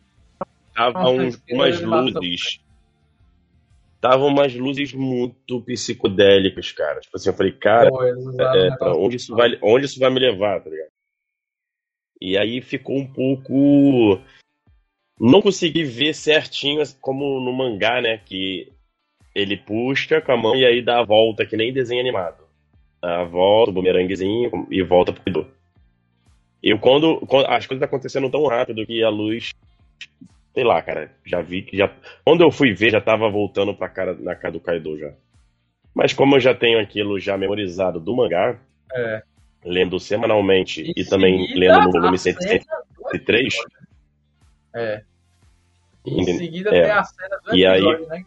[0.75, 2.61] tava uns- umas luzes.
[4.01, 7.01] Tava umas luzes muito psicodélicas, cara.
[7.01, 10.21] Tipo assim, eu falei, cara, Pô, é, pra onde isso vai, onde isso vai me
[10.21, 10.89] levar, tá ligado?
[12.21, 14.21] E aí ficou um pouco.
[15.21, 18.19] Não consegui ver certinho como no mangá, né?
[18.19, 18.73] Que
[19.41, 22.43] ele puxa com a mão e aí dá a volta, que nem desenho animado.
[23.01, 25.47] Dá a volta, o bumeranguezinho e volta pro Kaido.
[26.63, 27.47] Eu, quando, quando.
[27.47, 29.53] As coisas acontecendo tão rápido que a luz.
[30.53, 31.13] Sei lá, cara.
[31.25, 31.89] Já vi que já.
[32.25, 35.13] Quando eu fui ver, já tava voltando pra cara, na cara do Kaido já.
[35.95, 38.59] Mas como eu já tenho aquilo já memorizado do mangá,
[38.93, 39.23] É.
[39.65, 43.55] lendo semanalmente Em e também lendo no volume a cena 103,
[44.75, 45.03] É.
[46.07, 46.83] Em seguida É.
[46.83, 48.25] tem a cena do E aí- episódio, né?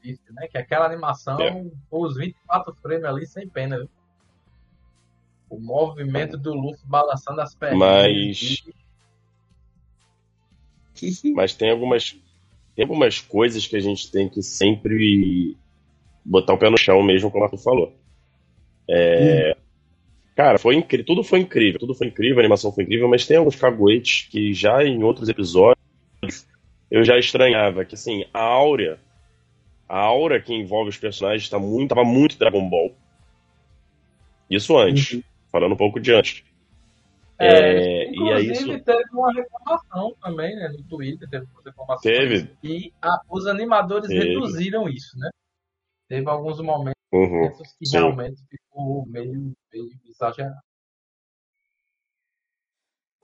[0.00, 0.46] Fifth, né?
[0.48, 1.64] Que é aquela animação, É.
[1.90, 3.88] os 24 frames ali sem pena, viu?
[5.50, 7.78] O movimento do Luffy balançando as pernas.
[7.78, 8.62] Mas-
[11.34, 12.16] mas tem algumas
[12.74, 15.56] tem algumas coisas que a gente tem que sempre
[16.24, 17.96] botar o pé no chão mesmo, como tu falou.
[18.88, 19.56] É,
[20.34, 23.36] Cara, foi incrível, tudo foi incrível, tudo foi incrível, a animação foi incrível, mas tem
[23.36, 25.73] alguns caguetes que já em outros episódios
[26.94, 29.00] eu já estranhava, que assim, a áurea,
[29.88, 32.94] a aura que envolve os personagens tá muito, tava muito Dragon Ball.
[34.48, 35.22] Isso antes, Uhum.
[35.50, 36.44] falando um pouco de antes.
[37.36, 40.68] É, É, e aí inclusive isso teve uma reclamação também, né?
[40.68, 42.02] No Twitter, teve umas reclamações.
[42.16, 42.56] teve.
[42.62, 44.28] E a- os animadores Teve.
[44.28, 45.28] reduziram isso, né?
[46.08, 47.50] Teve alguns momentos Uhum.
[47.76, 47.96] que Sim.
[47.98, 50.60] realmente ficou meio, meio exagerado.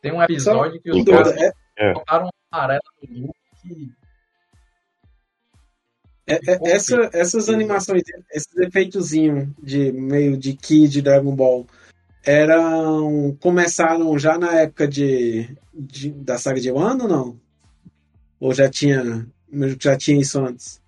[0.02, 1.36] Tem um episódio que os Então, caras
[1.76, 3.92] É, botaram uma amarela no Luke que
[6.26, 11.66] é, é, essa- essas animações, esses efeitozinhos de meio de Ki de Dragon Ball
[12.22, 17.40] eram começaram já na época de, de- da saga de Wano ou não?
[18.38, 19.26] Ou já tinha
[19.80, 20.80] já tinha isso antes?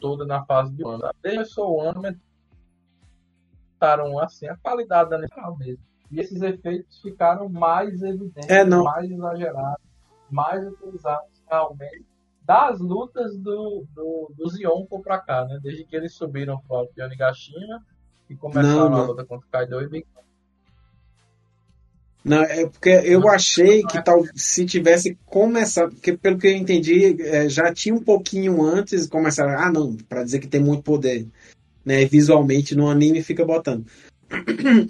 [0.00, 1.10] toda na fase de ano.
[1.22, 2.02] Desde o ano
[3.80, 5.89] aumentaram assim a qualidade da animação mesmo.
[6.10, 8.84] E esses efeitos ficaram mais evidentes, É, não.
[8.84, 9.84] mais exagerados,
[10.30, 12.04] mais utilizados realmente
[12.50, 15.60] das lutas do, do, do Zionko pra cá, né?
[15.62, 17.80] Desde que eles subiram para o Onigashima
[18.28, 20.06] e começaram Não, a luta contra o Kaido e Big.
[22.24, 27.22] Não, é porque eu achei que tal se tivesse começado, porque pelo que eu entendi,
[27.22, 31.26] é, já tinha um pouquinho antes começaram, ah não, para dizer que tem muito poder,
[31.84, 32.04] né?
[32.04, 33.86] Visualmente no anime fica botando.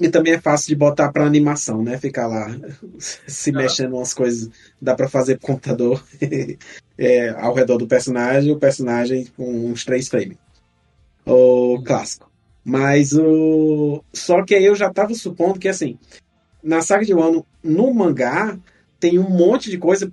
[0.01, 1.99] E também é fácil de botar para animação, né?
[1.99, 2.55] Ficar lá
[2.99, 4.51] se mexendo umas coisas,
[4.81, 6.05] dá para fazer pro computador
[6.99, 10.37] é, ao redor do personagem, o personagem com uns três frames.
[11.25, 12.31] O clássico.
[12.63, 15.99] Mas o só que aí eu já tava supondo que assim,
[16.63, 18.59] na saga de Wano, no mangá,
[18.99, 20.13] tem um monte de coisa,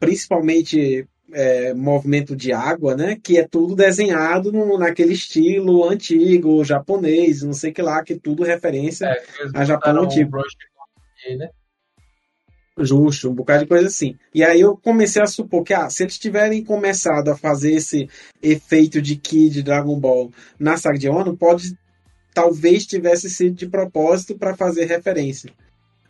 [0.00, 3.18] principalmente é, movimento de água, né?
[3.22, 8.14] Que é tudo desenhado no- naquele estilo antigo, japonês, não sei o que lá, que
[8.16, 9.22] tudo referência É,
[9.54, 10.38] A Japão antigo.
[11.26, 11.48] de né?
[12.76, 14.16] justo, um bocado de coisa assim.
[14.34, 18.08] E aí eu comecei a supor que, ah, se eles tiverem começado a fazer esse
[18.42, 21.76] efeito de Ki de Dragon Ball na saga de Wano, pode
[22.34, 25.52] talvez tivesse sido de propósito para fazer referência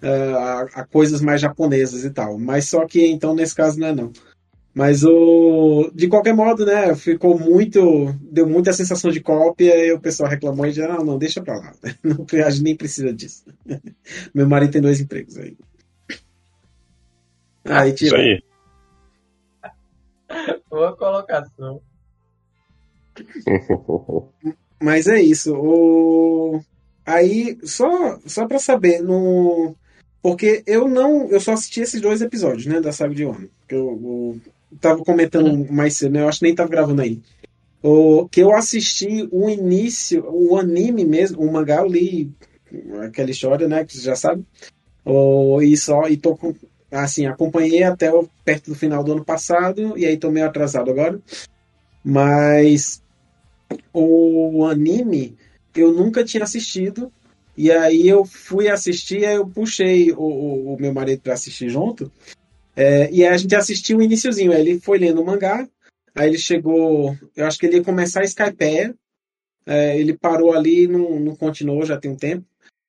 [0.03, 2.39] ah, a, a coisas mais japonesas e tal.
[2.39, 4.12] Mas só que então nesse caso não é não.
[4.75, 10.01] Mas o de qualquer modo, né, ficou muito, deu muita sensação de cópia e o
[10.01, 11.72] pessoal reclamou e já não, não deixa pra lá.
[12.03, 13.45] Não, a gente nem precisa disso.
[14.35, 15.57] Meu marido tem dois empregos aí.
[17.64, 18.18] Aí Isso tira.
[18.18, 18.43] aí.
[20.68, 21.81] Boa colocação.
[24.83, 25.55] Mas é isso.
[25.57, 26.61] O...
[27.07, 29.77] Aí, só, só pra saber, no...
[30.20, 31.29] porque eu não.
[31.29, 32.81] Eu só assisti esses dois episódios, né?
[32.81, 33.49] Da saga de Wano.
[33.68, 36.22] Que eu, eu tava comentando mais cedo, né?
[36.22, 37.20] Eu acho que nem tava gravando aí.
[37.83, 42.33] O, que eu assisti o início, o anime mesmo, o mangá, eu li
[43.03, 43.85] aquela história, né?
[43.85, 44.45] Que você já sabe.
[45.05, 46.55] O, e só, e tô com,
[46.91, 50.91] assim, acompanhei até o, perto do final do ano passado, e aí tô meio atrasado
[50.91, 51.20] agora.
[52.03, 53.03] Mas
[53.93, 55.37] o anime
[55.75, 57.12] eu nunca tinha assistido.
[57.57, 61.68] E aí eu fui assistir, aí eu puxei o, o, o meu marido para assistir
[61.68, 62.11] junto.
[62.77, 64.53] É, e aí a gente assistiu o iníciozinho.
[64.53, 65.68] Ele foi lendo o mangá.
[66.14, 67.16] Aí ele chegou.
[67.37, 68.95] Eu acho que ele ia começar a Skypeia.
[69.66, 72.45] É, ele parou ali, não, não continuou, já tem um tempo.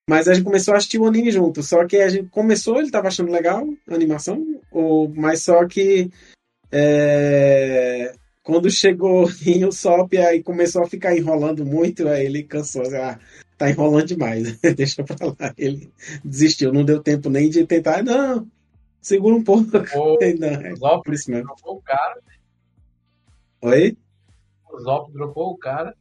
[0.07, 1.63] Mas a gente começou a assistir o anime junto.
[1.63, 4.61] Só que a gente começou, ele tava achando legal a animação.
[4.71, 6.09] Ou, mas só que.
[6.71, 8.13] É,
[8.43, 12.83] quando chegou em Usopp, aí começou a ficar enrolando muito, aí ele cansou.
[12.95, 13.19] Ah,
[13.57, 15.53] tá enrolando demais, deixa pra lá.
[15.57, 15.89] Ele
[16.23, 18.03] desistiu, não deu tempo nem de tentar.
[18.03, 18.47] Não,
[19.05, 19.69] segura um pouco.
[19.93, 22.19] O não, Zop dropou o cara.
[23.61, 23.97] Oi?
[24.71, 25.95] O Zop dropou o cara.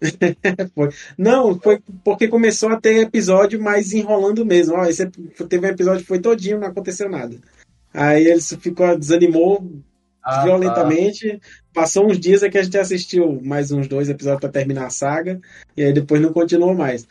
[0.74, 0.88] foi.
[1.18, 4.74] Não, foi porque começou a ter episódio mais enrolando mesmo.
[4.74, 5.06] Ó, esse
[5.48, 7.38] teve um episódio que foi todinho, não aconteceu nada.
[7.92, 9.70] Aí ele ficou, desanimou
[10.22, 11.38] Ah, violentamente.
[11.74, 14.90] Passou uns dias é que a gente assistiu mais uns dois episódios para terminar a
[14.90, 15.38] saga.
[15.76, 17.06] E aí depois não continuou mais.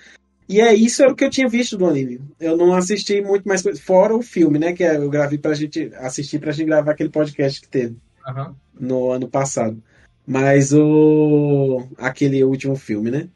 [0.49, 2.19] E é isso era o que eu tinha visto do anime.
[2.39, 3.79] Eu não assisti muito mais coisa.
[3.79, 4.73] Fora o filme, né?
[4.73, 7.95] Que eu gravei pra gente assistir pra gente gravar aquele podcast que teve.
[8.27, 8.55] Aham.
[8.79, 9.81] no ano passado.
[10.25, 11.87] Mas o.
[11.97, 13.27] aquele último filme, né?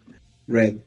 [0.47, 0.78] Red.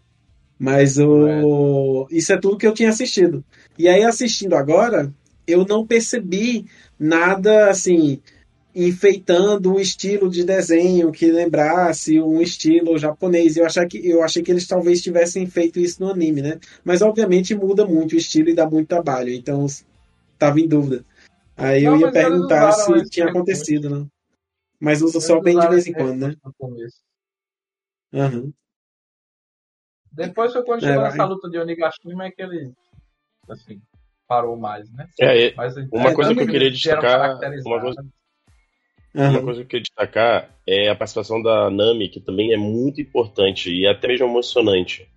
[0.59, 2.07] Mas o.
[2.11, 3.45] Isso é tudo que eu tinha assistido.
[3.79, 5.12] E aí, assistindo agora,
[5.47, 6.66] eu não percebi
[6.99, 8.20] nada assim.
[8.79, 13.57] Enfeitando o estilo de desenho que lembrasse um estilo japonês.
[13.57, 16.61] Eu achei, que, eu achei que eles talvez tivessem feito isso no anime, né?
[16.85, 19.31] Mas obviamente muda muito o estilo e dá muito trabalho.
[19.31, 21.07] Então estava em dúvida.
[21.57, 24.07] Aí Não, eu ia perguntar se tinha acontecido, né?
[24.79, 26.27] Mas usa só bem de vez em quando, né?
[26.29, 26.97] recurso no começo.
[28.12, 28.53] Aham.
[30.12, 31.11] Depois foi quando É, chegou vai.
[31.12, 32.72] nessa luta de Onigashima é que ele,
[33.49, 33.81] assim,
[34.29, 35.09] parou mais, né?
[35.18, 38.07] É, é, Mas, uma É, coisa que eu queria destacar, uma coisa,
[39.17, 39.31] aham.
[39.31, 43.01] uma coisa que eu queria destacar é a participação da Nami, que também é muito
[43.01, 45.09] importante e até mesmo emocionante.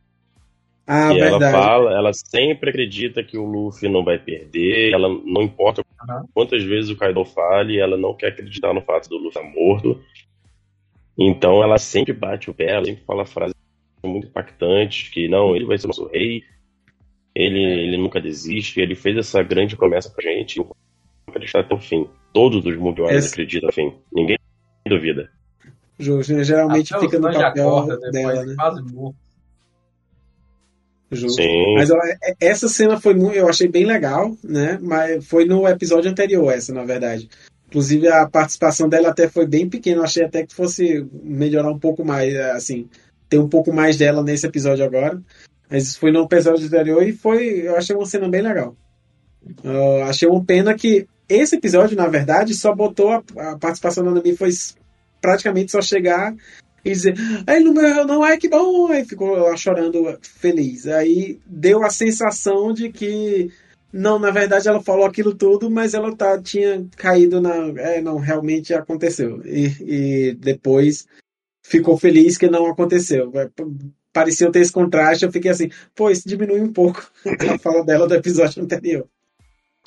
[0.88, 1.52] Ah, E ela verdade.
[1.52, 5.84] fala, ela sempre acredita que o Luffy não vai perder, ela não importa
[6.34, 10.04] quantas vezes o Kaido fale, ela não quer acreditar no fato do Luffy estar morto.
[11.18, 13.54] Então ela sempre bate o pé, ela sempre fala frases
[14.04, 16.44] muito impactantes, que não, ele vai ser o nosso rei,
[17.36, 20.60] ele, ele nunca desiste, ele fez essa grande promessa pra gente,
[21.30, 22.08] acreditar até o fim.
[22.34, 24.38] Todos os Mugiwaras Esse- acreditam no fim, ninguém
[24.88, 25.30] duvida.
[25.98, 26.44] Justo, né?
[26.44, 28.56] Geralmente Até fica no papel dela, de né?
[28.56, 29.18] quase morto.
[31.12, 31.42] Justo.
[31.42, 34.78] Sim, Mas ó, é- essa cena foi muito, eu achei bem legal, né?
[34.82, 37.28] Mas foi no episódio anterior essa, na verdade.
[37.68, 39.98] Inclusive a participação dela até foi bem pequena.
[40.02, 42.88] Eu achei até que fosse melhorar um pouco mais, assim,
[43.28, 45.20] ter um pouco mais dela nesse episódio agora.
[45.70, 48.76] Mas isso foi no episódio anterior e foi, eu achei uma cena bem legal.
[49.64, 54.12] Eu achei uma pena que esse episódio, na verdade, só botou a, a participação da
[54.12, 54.50] Nami foi
[55.22, 56.36] praticamente só chegar
[56.84, 57.14] e dizer,
[57.48, 58.88] ele não não, ai que bom!
[58.92, 60.88] Aí ficou lá chorando feliz.
[60.88, 63.52] Aí deu a sensação de que,
[63.92, 67.56] não, na verdade ela falou aquilo tudo, mas ela tá, tinha caído na.
[67.78, 69.42] É, não, realmente aconteceu.
[69.46, 71.06] E, e depois
[71.64, 73.32] ficou feliz que não aconteceu.
[74.12, 77.12] Pareceu ter esse contraste, eu fiquei assim, pô, isso diminui um pouco
[77.54, 79.08] a fala dela do episódio anterior.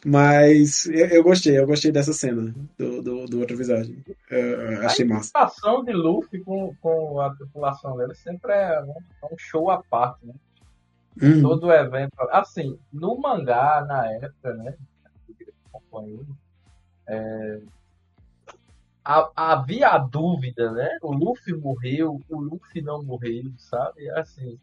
[0.05, 4.03] Mas eu, eu gostei, eu gostei dessa cena do, do, do outro episódio.
[4.29, 5.31] Eu achei massa.
[5.35, 8.91] A participação de Luffy com, com a tripulação dele sempre é um,
[9.23, 10.35] é um show à parte, né?
[11.23, 11.43] Uhum.
[11.43, 12.17] Todo evento.
[12.31, 14.75] Assim, no mangá, na época, né?
[17.07, 17.61] é,
[19.05, 20.99] ha- havia a dúvida, né?
[21.03, 24.09] O Luffy morreu, o Luffy não morreu, sabe?
[24.11, 24.59] Assim.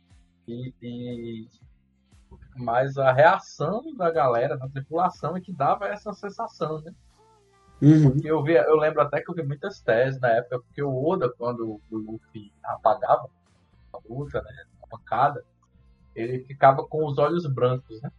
[0.48, 1.48] E, e-
[2.56, 6.94] mas a reação da galera, da tripulação, é que dava essa sensação, né?
[7.82, 8.20] Uhum.
[8.24, 11.30] Eu, vi, eu lembro até que eu vi muitas teses na época, porque o Oda,
[11.38, 13.30] quando o Luffy apagava
[13.94, 15.44] a luta, né, a pancada,
[16.14, 18.12] ele ficava com os olhos brancos, né?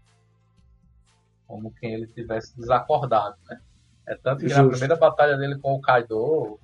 [1.46, 3.60] Como quem ele tivesse desacordado, né?
[4.06, 4.70] É tanto que na Justo.
[4.70, 6.58] primeira batalha dele com o Kaido, o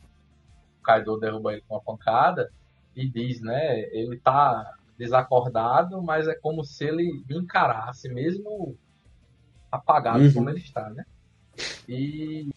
[0.83, 2.51] Kaido derruba ele com uma pancada
[2.95, 3.81] e diz, né?
[3.93, 8.77] Ele tá desacordado, mas é como se ele encarasse, mesmo
[9.71, 10.33] apagado Uhum.
[10.33, 11.05] como ele está, né?
[11.89, 12.49] E,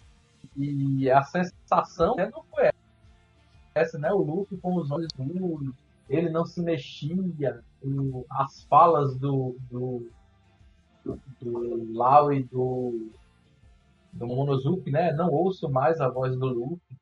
[0.55, 2.69] e a sensação né, não foi
[3.75, 3.97] essa.
[3.97, 4.11] né?
[4.11, 5.73] O Luffy com os olhos escuros,
[6.09, 10.09] ele não se mexia, o, as falas do, do,
[11.05, 13.09] do, do Lau e do,
[14.13, 15.13] do Monosuke, né?
[15.13, 16.98] Não ouço mais a voz do Luffy.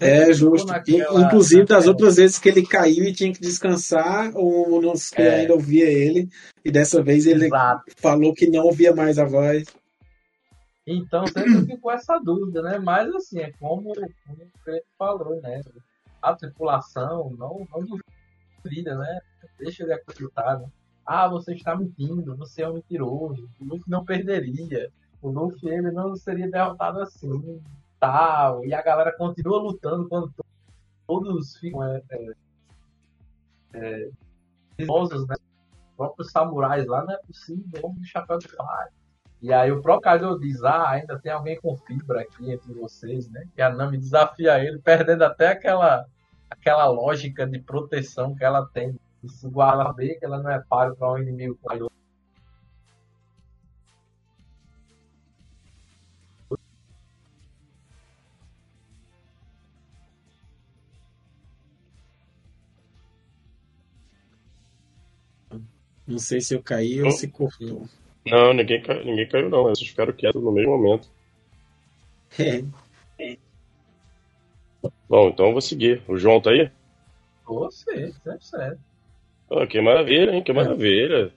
[0.00, 0.68] É justo.
[0.68, 1.92] Naquela, Inclusive, das naquela...
[1.92, 5.40] outras vezes que ele caiu e tinha que descansar, o Monosuke é.
[5.40, 6.28] ainda ouvia ele.
[6.64, 7.82] E dessa vez ele Exato.
[7.96, 9.64] falou que não ouvia mais a voz.
[10.86, 12.78] Então sempre ficou essa dúvida, né?
[12.78, 15.60] Mas assim, é como, como o Felipe falou, né?
[16.22, 17.98] A tripulação não, não
[18.62, 19.20] duvida, né?
[19.58, 20.66] Deixa ele acreditar, né?
[21.04, 24.90] Ah, você está mentindo, você é um mentiroso, o Luffy não perderia,
[25.22, 27.60] o Luffy ele não seria derrotado assim,
[27.98, 30.32] tal, e a galera continua lutando quando
[31.06, 32.32] todos ficam é, é,
[33.74, 34.08] é,
[34.78, 34.86] né?
[34.88, 38.90] Os próprios samurais lá, não é possível, vamos de chapéu de palha.
[39.40, 43.28] E aí o próprio Kaido diz, ah, ainda tem alguém com fibra aqui entre vocês,
[43.30, 43.46] né?
[43.56, 46.06] E a Nami desafia ele, perdendo até aquela,
[46.50, 48.98] aquela lógica de proteção que ela tem.
[49.26, 51.90] Se saber que ela não é páreo para um inimigo Kaido.
[66.08, 67.86] Não sei se eu caí ou se cortou.
[68.26, 69.66] Não, ninguém, cai, ninguém caiu, não.
[69.66, 71.06] Eles ficaram quietos no mesmo momento.
[72.38, 72.64] É.
[75.06, 76.02] Bom, então eu vou seguir.
[76.08, 76.70] O João tá aí?
[77.44, 78.78] Você, é sério.
[79.50, 80.42] Oh, que maravilha, hein?
[80.42, 81.30] Que maravilha.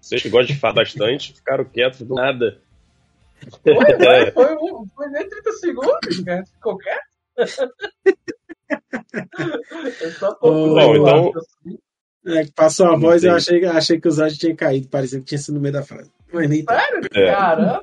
[0.00, 2.58] Vocês que gostam de falar bastante ficaram quietos do nada.
[3.62, 3.74] Foi,
[4.32, 4.56] foi, foi,
[4.94, 6.46] foi nem 30 segundos, cara.
[6.46, 7.04] Ficou quieto?
[10.00, 11.32] eu só Bom, então.
[11.36, 11.78] Assim.
[12.26, 14.88] É, passou a voz e eu achei, achei que os anjos tinham caído.
[14.88, 16.10] Parecia que tinha sido no meio da frase.
[16.32, 17.08] Mas nem Sério?
[17.14, 17.32] É.
[17.32, 17.82] Caramba!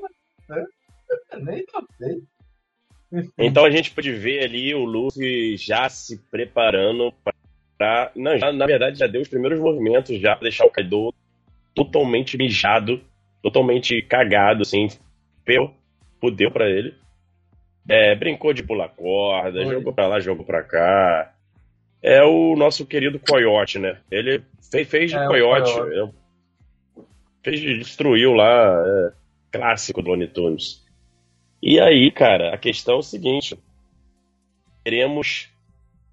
[1.42, 2.24] nem notei.
[3.38, 7.14] Então a gente pode ver ali o Luffy já se preparando
[7.78, 8.12] para.
[8.16, 11.14] Não, já, na verdade já deu os primeiros movimentos já pra deixar o Kaido
[11.74, 13.02] totalmente mijado,
[13.42, 14.88] totalmente cagado, assim.
[15.46, 15.72] Feu,
[16.20, 16.96] fudeu pra ele.
[17.88, 19.66] É, brincou de pular corda, Oi.
[19.66, 21.33] jogou pra lá, jogou pra cá
[22.04, 23.98] é o nosso querido Coyote, né?
[24.12, 26.14] Ele fez, fez de é, Coyote, Coyote.
[27.42, 29.14] fez de, destruiu lá, é,
[29.50, 30.84] clássico do Looney Tunes.
[31.62, 33.58] E aí, cara, a questão é o seguinte:
[34.84, 35.50] teremos.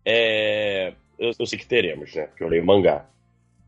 [0.05, 2.27] É, eu, eu, sei que teremos, né?
[2.27, 3.05] Porque eu leio mangá.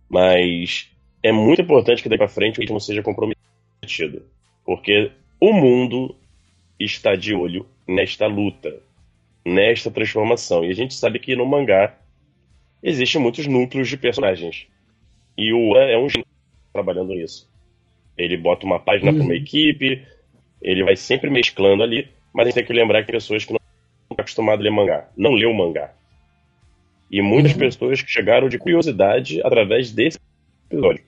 [0.09, 0.91] Mas
[1.23, 4.23] é muito importante que daí pra frente gente não seja comprometido.
[4.65, 5.11] Porque
[5.41, 6.15] o mundo
[6.79, 8.81] está de olho nesta luta,
[9.45, 10.65] nesta transformação.
[10.65, 11.99] E a gente sabe que no mangá
[12.83, 14.67] existem muitos núcleos de personagens.
[15.37, 16.27] E o é um gênio
[16.73, 17.51] trabalhando nisso.
[18.17, 19.19] Ele bota uma página uhum.
[19.19, 20.07] para uma equipe,
[20.61, 23.61] ele vai sempre mesclando ali, mas a gente tem que lembrar que pessoas que não
[24.11, 25.93] estão acostumadas a ler mangá, não leu mangá.
[27.11, 27.59] E muitas uhum.
[27.59, 30.19] pessoas que chegaram de curiosidade através desse
[30.71, 31.05] episódio.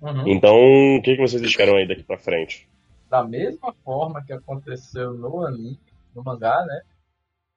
[0.00, 0.26] Uhum.
[0.26, 2.68] Então, o que, que vocês esperam aí daqui para frente?
[3.08, 5.78] Da mesma forma que aconteceu no anime,
[6.14, 6.82] no mangá, né?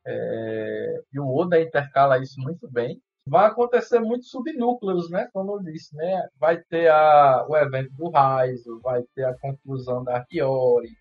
[0.06, 3.02] É, e o Oda intercala isso muito bem.
[3.28, 5.28] Vai acontecer muitos subnúcleos, né?
[5.34, 6.28] Como eu disse, né?
[6.40, 10.92] Vai ter a, o evento do Raizo, vai ter a conclusão da Hiyori,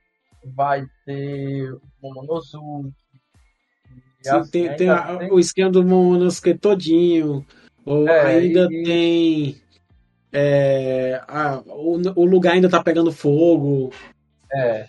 [0.43, 2.95] vai ter o Momonosuke.
[4.23, 7.45] Sim, assim, tem, tem, a, tem, o esquema do Momonosuke todinho.
[7.85, 8.85] Ou é, ainda e...
[8.85, 9.65] tem.
[10.33, 13.93] É, a, o, o lugar ainda tá pegando fogo.
[14.51, 14.89] É.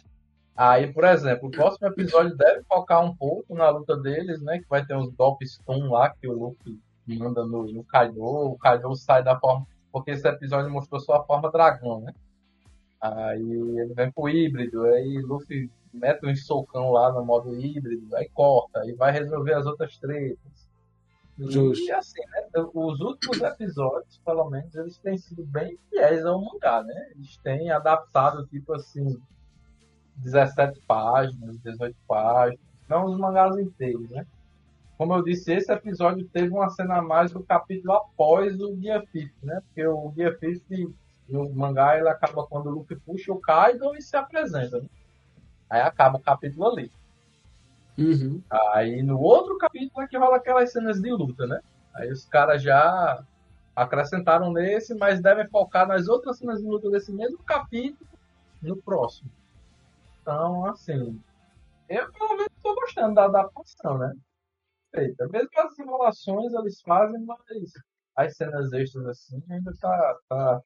[0.55, 4.59] Aí, por exemplo, o próximo episódio deve focar um pouco na luta deles, né?
[4.59, 8.23] Que vai ter uns golpes stun lá que o Luffy manda no, no Kaido.
[8.23, 9.67] O Kaido sai da forma.
[9.91, 12.13] Porque esse episódio mostrou só a forma dragão, né?
[13.01, 18.27] Aí ele vem pro híbrido, aí Luffy mete um socão lá no modo híbrido, aí
[18.29, 20.69] corta, aí vai resolver as outras tretas.
[21.37, 21.83] Justo.
[21.85, 22.65] E assim, né?
[22.73, 27.11] Os últimos episódios, pelo menos, eles têm sido bem fiéis ao mangá, né?
[27.11, 29.21] Eles têm adaptado, tipo assim,
[30.17, 34.25] 17 páginas, 18 páginas, não os mangás inteiros, né?
[34.97, 39.01] Como eu disse, esse episódio teve uma cena a mais do capítulo após o Guia
[39.11, 39.61] Fifth, né?
[39.65, 40.63] Porque o Guia Fifth,
[41.27, 44.87] no mangá, ele acaba quando o Luffy puxa o Kaido e se apresenta, né?
[45.69, 46.91] Aí acaba o capítulo ali.
[47.97, 48.41] Uhum.
[48.49, 51.59] Aí no outro capítulo é que rola aquelas cenas de luta, né?
[51.93, 53.23] Aí os caras já
[53.75, 58.07] acrescentaram nesse, mas devem focar nas outras cenas de luta desse mesmo capítulo
[58.61, 59.29] no próximo.
[60.25, 61.21] Então, assim,
[61.87, 64.11] eu pelo menos estou gostando da adaptação, né?
[64.89, 65.27] Feita.
[65.27, 67.37] Mesmo as simulações eles fazem, mas
[68.15, 70.17] as cenas extras assim ainda tá.
[70.27, 70.61] tá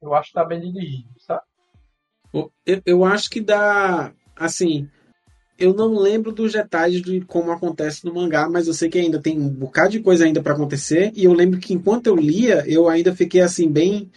[0.00, 1.42] eu acho que tá bem dirigido, sabe?
[2.64, 4.14] Eu, eu acho que dá.
[4.34, 4.88] Assim,
[5.58, 9.20] eu não lembro dos detalhes de como acontece no mangá, mas eu sei que ainda
[9.20, 11.12] tem um bocado de coisa ainda para acontecer.
[11.14, 14.10] E eu lembro que enquanto eu lia, eu ainda fiquei assim, bem.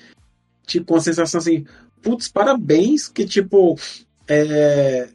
[0.66, 1.66] Tipo, com a sensação assim,
[2.02, 3.78] putz, parabéns, que tipo.
[4.30, 5.10] É...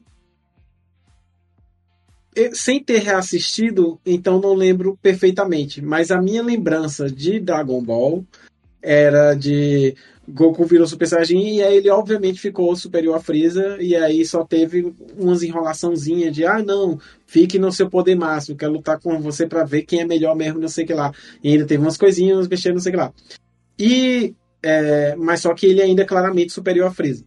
[2.52, 5.80] Sem ter reassistido, então não lembro perfeitamente.
[5.80, 8.24] Mas a minha lembrança de Dragon Ball
[8.82, 9.94] era de
[10.28, 14.44] Goku virou Super Saiyajin e aí ele obviamente ficou superior a Freeza e aí só
[14.44, 19.46] teve umas enrolaçãozinha de ah não, fique no seu poder máximo, quero lutar com você
[19.46, 21.12] para ver quem é melhor mesmo, não sei que lá.
[21.42, 23.12] E ainda teve umas coisinhas, besteiras, não sei que lá.
[23.78, 27.24] E é, mas só que ele ainda é claramente superior a Freeza.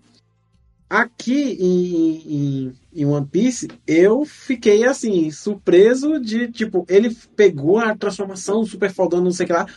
[0.89, 7.93] Aqui em, em, em, One Piece, eu fiquei assim, surpreso de tipo, ele pegou a
[7.93, 9.67] transformação super fodona, não sei o que lá,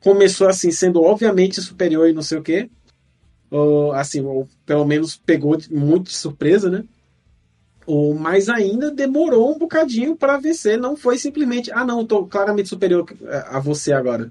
[0.00, 2.70] começou assim, sendo obviamente superior e não sei o quê.
[3.50, 6.84] Ou, assim, ou pelo menos pegou muito de surpresa, né?
[7.84, 10.78] Ou, mas ainda demorou um bocadinho para vencer.
[10.78, 13.04] Não foi simplesmente, ah, não, tô claramente superior
[13.48, 14.30] a você agora.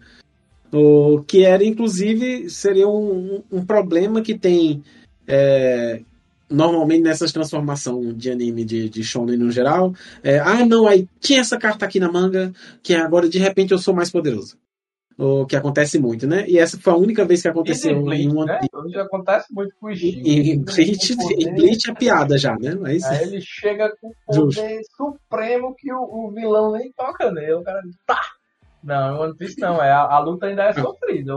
[0.72, 4.84] O que era, inclusive, seria um, um problema que tem
[5.28, 6.02] é,
[6.50, 9.94] normalmente nessas transformações de anime de, de shonen no geral.
[10.24, 12.54] É, ah, não, aí tinha essa carta aqui na manga,
[12.84, 14.58] que agora de repente eu sou mais poderoso
[15.18, 16.46] o que acontece muito, né?
[16.48, 18.60] E essa foi a única vez que aconteceu Bleach, em One né?
[18.60, 18.76] Piece.
[18.76, 20.22] Hoje acontece muito com o Steve.
[20.22, 21.16] E, e Bleach,
[21.56, 22.76] Bleach é piada já, né?
[22.76, 23.04] Mas...
[23.06, 27.54] Aí ele chega com o poder supremo que o, o, vilão nem toca nele.
[27.54, 28.20] O cara tá!
[28.84, 31.34] Não, One Piece não, é, a, a luta ainda é sofrida.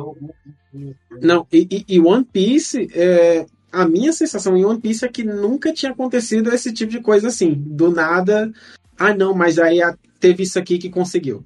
[1.22, 3.46] Não, e, e, One Piece, é,
[3.78, 7.28] a minha sensação em One Piece é que nunca tinha acontecido esse tipo de coisa
[7.28, 7.54] assim.
[7.54, 8.52] Do nada,
[8.98, 9.78] ah não, mas aí
[10.18, 11.44] teve isso aqui que conseguiu.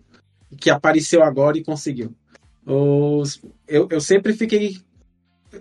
[0.58, 2.14] Que apareceu agora e conseguiu.
[2.64, 4.78] Os, eu, eu sempre fiquei.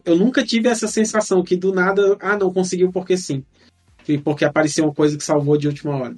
[0.06, 3.44] Eu nunca tive essa sensação que do nada, ah, não conseguiu porque sim.
[4.24, 6.16] Porque apareceu uma coisa que salvou de última hora.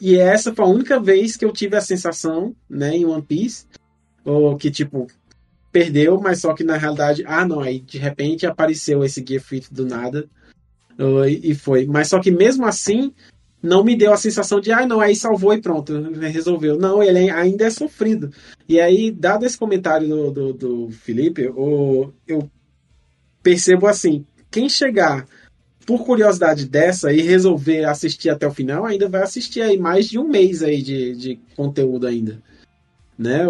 [0.00, 3.66] E essa foi a única vez que eu tive a sensação, né, em One Piece,
[4.24, 5.06] o, que tipo,
[5.72, 9.86] perdeu, mas só que na realidade, ah, não, aí de repente apareceu esse Gift do
[9.86, 10.28] nada.
[10.98, 11.86] O, e, foi.
[11.86, 13.12] Mas só que mesmo assim,
[13.62, 16.78] não me deu a sensação de, ah, não, aí salvou e pronto, resolveu.
[16.78, 18.30] Não, ele ainda é sofrido.
[18.68, 22.50] E aí, dado esse comentário do, do, do Felipe, o, eu
[23.42, 25.26] percebo assim: quem chegar
[25.86, 30.18] por curiosidade dessa e resolver assistir até o final, ainda vai assistir aí mais de
[30.18, 32.40] um mês aí de, de conteúdo ainda.
[33.18, 33.46] Né?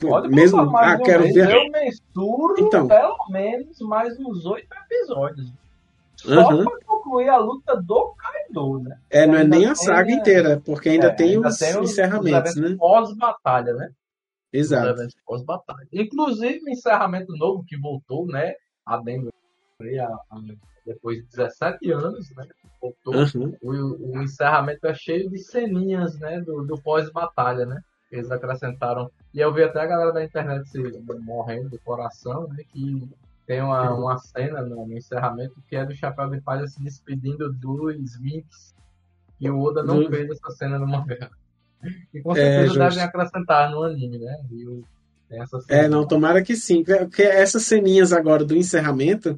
[0.00, 1.34] Pode mesmo, ah, quero mês.
[1.34, 1.50] ver.
[1.50, 2.88] Eu mensuro então.
[2.88, 5.52] pelo menos mais uns oito episódios.
[6.16, 6.64] Só uhum.
[6.64, 8.98] pra concluir a luta do Kaido, né?
[9.08, 12.56] É, não é nem a saga inteira, porque ainda é, tem ainda os tem encerramentos,
[12.56, 12.76] os né?
[12.78, 13.90] Pós-batalha, né?
[14.52, 15.08] Exato.
[15.24, 15.88] Pós-batalha.
[15.92, 18.54] Inclusive o encerramento novo que voltou, né?
[18.84, 19.32] A Denver
[20.84, 22.46] depois de 17 anos, né?
[22.80, 23.14] Voltou.
[23.14, 23.56] Uhum.
[23.62, 26.40] O, o, encerramento é cheio de ceninhas, né?
[26.40, 27.80] Do, do pós-batalha, né?
[28.10, 29.10] Eles acrescentaram.
[29.32, 30.78] E eu vi até a galera da internet se,
[31.20, 32.64] morrendo do coração, né?
[32.68, 33.08] Que
[33.46, 37.52] tem uma, uma cena no, no, encerramento que é do Chapéu de Palha se despedindo
[37.52, 38.74] dos Vinks.
[39.40, 41.30] E o Oda não fez essa cena no mangá.
[42.12, 44.36] E com é, certeza é, devem acrescentar no anime, né?
[45.66, 46.84] é, não, tomara que sim.
[46.84, 49.34] Porque essas ceninhas agora do encerramento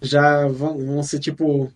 [0.00, 1.70] já vão, vão ser tipo.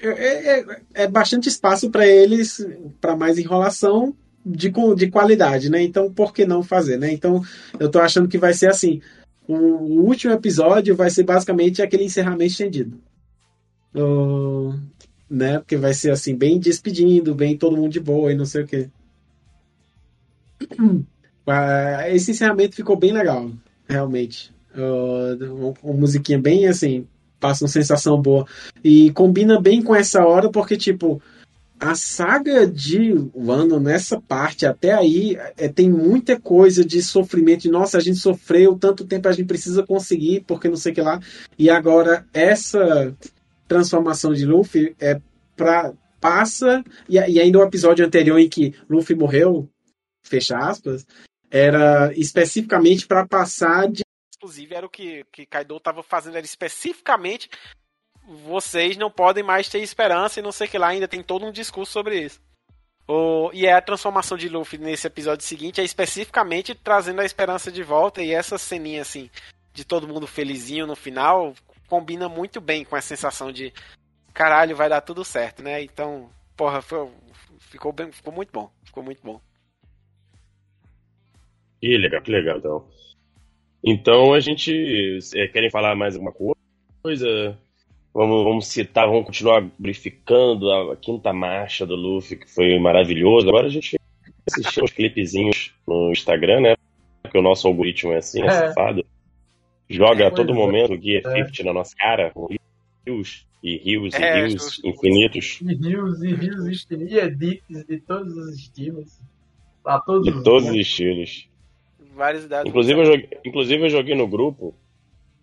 [0.00, 2.66] É, é, é, é bastante espaço para eles,
[2.98, 5.82] para mais enrolação de, de qualidade, né?
[5.82, 7.12] Então, por que não fazer, né?
[7.12, 7.42] Então,
[7.78, 9.00] eu tô achando que vai ser assim
[9.52, 13.00] o último episódio vai ser basicamente aquele encerramento estendido.
[13.94, 14.78] Uh,
[15.28, 15.58] né?
[15.58, 18.66] Porque vai ser assim, bem despedindo, bem todo mundo de boa e não sei o
[18.66, 18.88] que.
[21.46, 23.50] Uh, esse encerramento ficou bem legal,
[23.88, 24.54] realmente.
[24.72, 27.08] Uh, uma musiquinha bem assim,
[27.40, 28.46] passa uma sensação boa.
[28.84, 31.20] E combina bem com essa hora, porque, tipo,
[31.80, 37.70] a saga de Wano nessa parte até aí é, tem muita coisa de sofrimento de
[37.70, 41.00] nossa a gente sofreu tanto tempo a gente precisa conseguir porque não sei o que
[41.00, 41.18] lá.
[41.58, 43.16] E agora essa
[43.66, 45.20] transformação de Luffy é
[45.56, 49.66] para passa e, e ainda o episódio anterior em que Luffy morreu
[50.22, 51.06] fecha aspas
[51.50, 54.02] era especificamente para passar de
[54.36, 57.48] inclusive era o que que Kaido estava fazendo era especificamente
[58.46, 61.44] vocês não podem mais ter esperança e não sei o que lá, ainda tem todo
[61.44, 62.40] um discurso sobre isso.
[63.08, 67.72] O, e é a transformação de Luffy nesse episódio seguinte é especificamente trazendo a esperança
[67.72, 69.28] de volta e essa ceninha assim
[69.72, 71.52] de todo mundo felizinho no final
[71.88, 73.72] combina muito bem com a sensação de
[74.32, 75.82] caralho, vai dar tudo certo, né?
[75.82, 77.10] Então, porra, foi,
[77.58, 78.70] ficou, bem, ficou muito bom.
[78.84, 79.40] Ficou muito bom.
[81.80, 82.88] Que legal, que legal, então.
[83.82, 85.18] Então a gente.
[85.34, 87.58] É, querem falar mais alguma coisa?
[88.12, 93.48] Vamos, vamos citar, vamos continuar glorificando a, a quinta marcha do Luffy, que foi maravilhoso.
[93.48, 93.98] Agora a gente
[94.50, 96.76] assistiu uns clipezinhos no Instagram, né?
[97.22, 98.50] Porque o nosso algoritmo é assim, é, É.
[98.50, 99.04] safado.
[99.88, 100.54] Joga a todo é.
[100.54, 101.44] momento o Gear É.
[101.44, 102.48] 50 na nossa cara, com
[103.06, 105.60] rios e rios e É, rios infinitos.
[105.62, 109.20] E rios e rios infinitos, e edits de todos os estilos.
[109.84, 111.48] Pra todos De os todos os estilos.
[112.14, 112.68] Várias idades.
[112.68, 114.74] Inclusive eu, joguei, inclusive, eu joguei no grupo,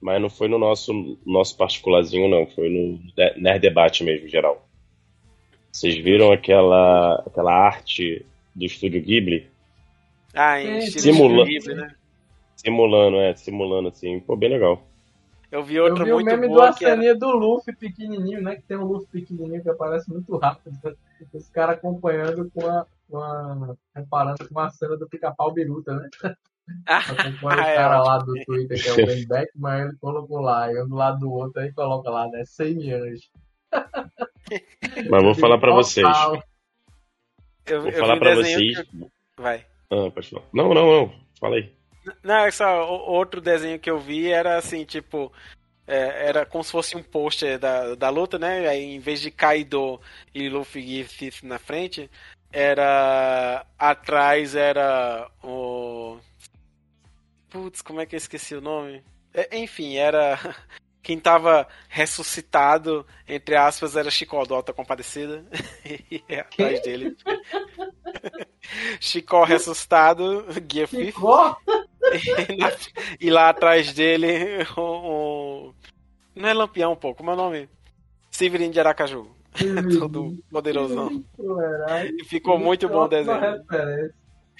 [0.02, 2.46] mas não foi no nosso, nosso particularzinho, não.
[2.48, 3.00] Foi no
[3.38, 4.68] Nerd Debate mesmo, geral.
[5.72, 8.26] Vocês viram aquela, aquela arte
[8.56, 9.48] do estúdio Ghibli?
[10.34, 11.96] Ah, em Sim, estilo Simula- Ghibli, né?
[12.56, 14.20] Simulando, é, simulando assim.
[14.20, 14.82] Pô, bem legal.
[15.52, 16.94] Eu vi Eu outra vi o muito meme do boa que era...
[16.96, 18.56] Arsenia do Luffy pequenininho, né?
[18.56, 20.76] Que tem um Luffy pequenininho que aparece muito rápido.
[21.34, 23.76] Os caras acompanhando com a, com a.
[23.96, 26.10] comparando com a cena do pica-pau biruta, né?
[26.86, 30.40] Acompanha Ah, o é cara lá do Twitter, que é o Ben Beckman, ele colocou
[30.42, 32.44] lá, e um do lado do outro, aí coloca lá, né?
[32.46, 33.30] 100 anos.
[35.10, 36.08] Mas vou falar pra vocês.
[37.66, 38.82] Eu, Vou eu falar vi pra vocês.
[38.82, 39.08] que-
[39.38, 39.66] Vai.
[39.92, 40.44] Ah, pode falar.
[40.54, 41.14] Não, não, não.
[41.40, 41.74] Fala aí.
[42.24, 45.32] Não, é só o- outro desenho que eu vi era assim, tipo.
[45.86, 48.68] é, era como se fosse um pôster da, da luta, né?
[48.68, 50.00] Aí em vez de Kaido
[50.34, 52.10] e Luffy e na frente,
[52.52, 53.66] era.
[53.78, 55.77] Atrás era o.
[57.50, 59.04] Putz, como é que eu esqueci o nome?
[59.34, 60.38] É, enfim, era.
[61.02, 65.46] Quem tava ressuscitado, entre aspas, era Chicó do Alta Compadecida.
[66.12, 67.16] e é atrás dele.
[69.00, 70.86] Chicó ressuscitado, Guia.
[70.86, 71.56] Ficou?
[72.50, 72.72] E, na-
[73.22, 74.28] e lá atrás dele,
[74.76, 74.82] o,
[75.70, 75.76] o-
[76.36, 77.70] Não é Lampião, pô, como é o nome?
[78.30, 79.32] Severino de Aracaju.
[79.98, 81.24] Todo poderosão.
[82.20, 83.64] E ficou muito bom o desenho.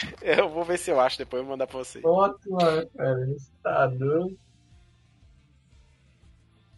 [0.06, 0.42] Referência.
[0.42, 2.04] Eu vou ver se eu acho, depois eu vou mandar pra vocês.
[2.06, 3.52] Ótima referência.
[3.64, 4.38] Tá doido.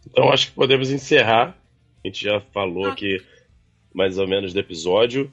[0.06, 1.54] Então acho que podemos encerrar.
[2.02, 3.24] A gente já falou aqui
[3.94, 5.30] mais ou menos do episódio.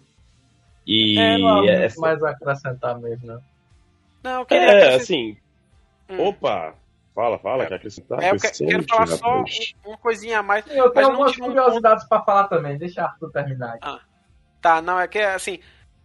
[0.85, 3.39] E É, não há muito essa- mais a acrescentar mesmo, né?
[4.23, 5.37] Não, eu queria é, acrescentar- assim.
[6.09, 6.27] Hum.
[6.27, 6.75] Opa!
[7.13, 8.21] Fala, fala, quer acrescentar?
[8.21, 9.73] É, eu que- quero falar só rapaz.
[9.83, 10.63] um- uma coisinha a mais.
[10.65, 12.77] Sim, eu Mas tenho algumas um curiosidades pra falar também.
[12.77, 13.75] Deixa Arthur terminar.
[13.81, 14.01] aqui.
[14.61, 15.59] Tá, não, é que assim,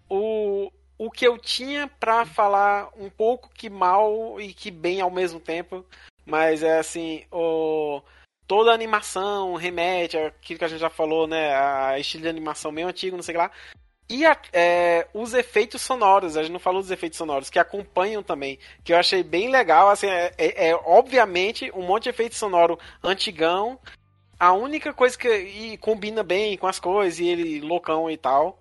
[0.08, 0.70] o
[1.12, 5.84] que eu tinha pra falar um pouco que mal e que bem ao mesmo tempo,
[6.26, 8.00] mas é assim, o,
[8.46, 12.72] toda a animação remete àquilo que a gente já falou, né, a estilo de animação
[12.72, 13.50] meio antigo, não sei lá.
[14.10, 18.22] E a- é, os efeitos sonoros, a gente não falou dos efeitos sonoros, que acompanham
[18.22, 22.34] também, que eu achei bem legal, assim, é, é- é, obviamente um monte de efeito
[22.34, 23.78] sonoro antigão,
[24.38, 28.58] a única coisa que e combina bem com as coisas, e ele loucão e tal.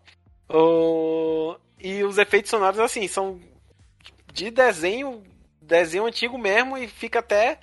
[0.49, 3.39] O- e os efeitos sonoros, assim, são
[4.33, 5.23] de desenho,
[5.61, 7.59] desenho antigo mesmo, e fica até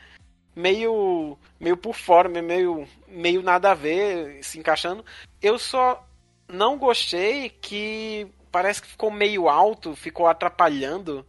[0.54, 5.04] meio meio por fora, meio, meio nada a ver, se encaixando.
[5.40, 6.04] Eu só
[6.48, 11.24] não gostei que parece que ficou meio alto, ficou atrapalhando.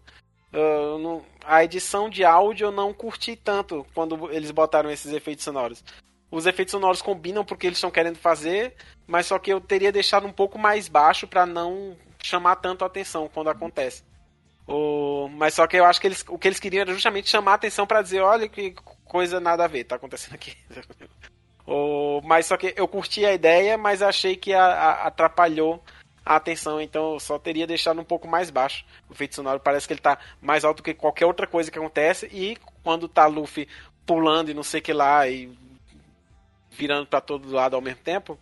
[0.51, 5.83] Não- a edição de áudio eu não curti tanto quando eles botaram esses efeitos sonoros.
[6.31, 8.75] Os efeitos sonoros combinam porque eles estão querendo fazer,
[9.07, 11.95] mas só que eu teria deixado um pouco mais baixo para não
[12.30, 14.03] chamar tanto a atenção quando acontece.
[14.67, 15.27] O...
[15.34, 17.55] Mas só que eu acho que eles, o que eles queriam era justamente chamar a
[17.55, 18.75] atenção para dizer, olha que
[19.05, 20.55] coisa nada a ver tá acontecendo aqui.
[21.65, 22.21] o...
[22.23, 25.84] Mas só que eu curti a ideia, mas achei que a- a- atrapalhou
[26.25, 28.86] a atenção, então eu só teria deixado um pouco mais baixo.
[29.09, 32.27] O efeito sonoro parece que ele tá mais alto que qualquer outra coisa que acontece,
[32.32, 33.67] e quando tá Luffy
[34.05, 35.51] pulando e não sei que lá, e
[36.69, 38.38] virando para todo lado ao mesmo tempo,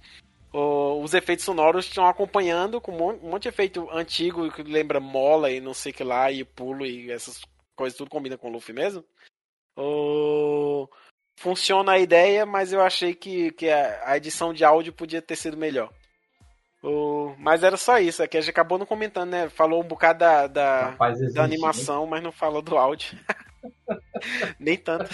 [0.53, 4.63] o- os efeitos sonoros estão acompanhando com um mon- um monte de efeito antigo que
[4.63, 7.41] lembra mola e não sei o que lá, e pulo e essas
[7.75, 9.03] coisas, tudo combina com o Luffy mesmo.
[9.75, 10.87] O-
[11.39, 15.35] Funciona a ideia, mas eu achei que, que a, a edição de áudio podia ter
[15.35, 15.93] sido melhor.
[16.81, 19.47] O- Mas era só isso, é que a gente acabou não comentando, né?
[19.49, 23.19] Falou um bocado da, da, existe, da animação, mas não falou do áudio.
[24.59, 25.05] Nem tanto.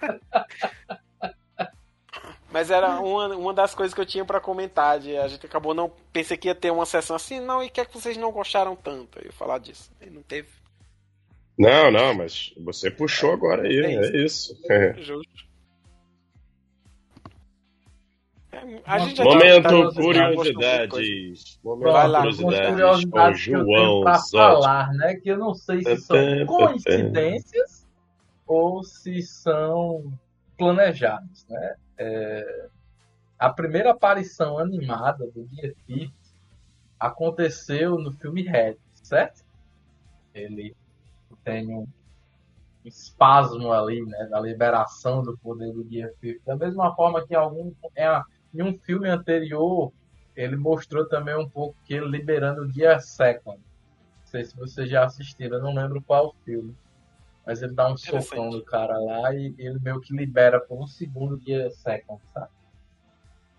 [2.50, 4.98] Mas era uma, uma das coisas que eu tinha pra comentar.
[4.98, 5.90] De, a gente acabou não.
[6.12, 8.32] Pensei que ia ter uma sessão assim, não, e o que é que vocês não
[8.32, 9.18] gostaram tanto?
[9.24, 9.90] Eu falar disso.
[10.00, 10.48] E não teve.
[11.56, 14.58] Não, não, mas você puxou agora aí, É é isso.
[14.68, 14.94] É.
[15.00, 15.50] Justo.
[18.52, 21.60] É, A gente já Momento comentado, curiosidades.
[21.62, 24.30] Momento Vai lá, curiosidades com o curiosidades que eu tenho João pra Zotti.
[24.32, 25.14] falar, né?
[25.14, 27.86] Que eu não sei se são coincidências
[28.44, 30.12] ou se são
[30.60, 31.74] planejados, né?
[31.96, 32.68] É,
[33.38, 36.12] a primeira aparição animada do Guia Fifth
[36.98, 39.42] aconteceu no filme Red, certo?
[40.34, 40.76] Ele
[41.42, 41.86] tem um,
[42.84, 46.44] espasmo ali, né, da liberação do poder do Gear Fifth.
[46.44, 48.22] Da mesma forma que algum é,
[48.54, 49.92] em um filme anterior
[50.36, 53.58] ele mostrou também um pouco que ele liberando o Gear Second.
[53.58, 56.74] Não sei se vocês já assistiram, não lembro qual filme.
[57.50, 60.86] Mas ele dá um socão no cara lá e ele meio que libera por um
[60.86, 62.48] segundo Gear Second, sabe?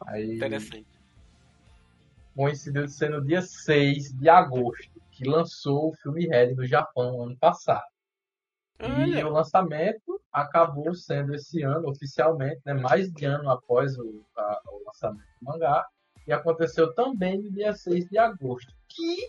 [0.08, 0.88] Aí, Interessante.
[2.34, 7.22] coincidiu de ser no dia 6 de agosto que lançou o filme Red no Japão
[7.22, 7.84] ano passado.
[8.80, 14.26] E Olha, o lançamento acabou sendo esse ano, oficialmente, né, mais de ano após o,
[14.38, 15.86] a- o lançamento do mangá.
[16.26, 19.28] E aconteceu também no dia 6 de agosto, que,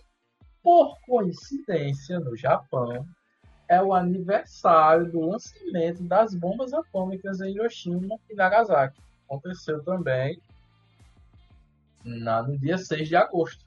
[0.63, 3.05] por coincidência, no Japão,
[3.67, 9.01] é o aniversário do lançamento das bombas atômicas em Hiroshima e Nagasaki.
[9.25, 10.41] Aconteceu também
[12.03, 13.65] na, no dia 6 de agosto.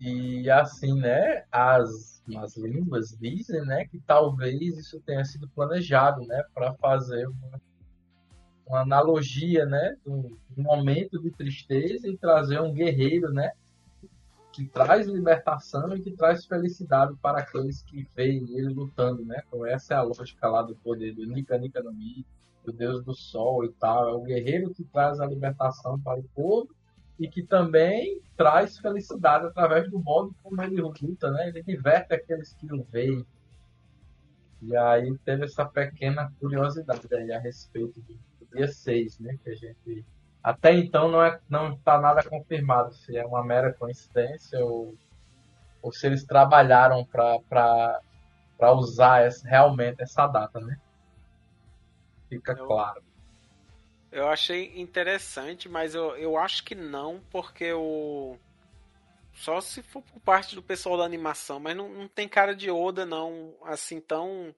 [0.00, 6.44] E assim, né, as, as línguas dizem, né, que talvez isso tenha sido planejado, né,
[6.52, 7.60] para fazer uma,
[8.66, 13.52] uma analogia, né, do, do momento de tristeza e trazer um guerreiro, né,
[14.54, 19.42] que traz libertação e que traz felicidade para aqueles que veem ele lutando, né?
[19.44, 22.24] Então essa é a lógica lá do poder do Nika Nika no Mi,
[22.64, 24.08] do Deus do Sol e tal.
[24.08, 26.72] É o guerreiro que traz a libertação para o povo
[27.18, 31.48] e que também traz felicidade através do modo como ele luta, né?
[31.48, 33.26] Ele diverte aqueles que o veem.
[34.62, 38.16] E aí teve essa pequena curiosidade aí a respeito do,
[38.54, 39.36] dia 6, né?
[39.42, 40.04] Que a gente
[40.44, 44.94] até então não é não está nada confirmado se é uma mera coincidência ou,
[45.82, 48.00] ou se eles trabalharam para
[48.74, 50.76] usar essa, realmente essa data, né?
[52.28, 53.02] Fica Eu- claro.
[54.10, 58.36] eu achei interessante, mas eu, eu acho que não, porque o.
[59.34, 62.70] Só se for por parte do pessoal da animação, mas não, não tem cara de
[62.70, 64.54] Oda, não, assim, tão.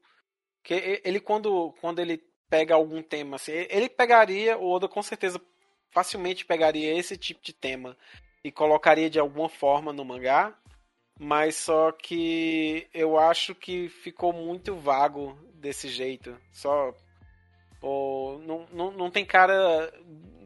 [0.64, 2.18] Que ele, quando, quando ele
[2.50, 5.40] pega algum tema, assim, ele pegaria, o Oda com certeza
[5.96, 7.96] facilmente pegaria esse tipo de tema
[8.44, 10.52] e colocaria de alguma forma no mangá,
[11.18, 16.36] mas só que eu acho que ficou muito vago desse jeito.
[16.52, 16.92] Só
[17.80, 19.90] ou não, não, não tem cara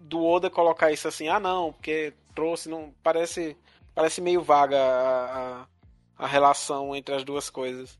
[0.02, 3.56] do Oda colocar isso assim, ah não, porque trouxe, não parece
[3.92, 5.66] parece meio vaga a, a,
[6.16, 7.98] a relação entre as duas coisas.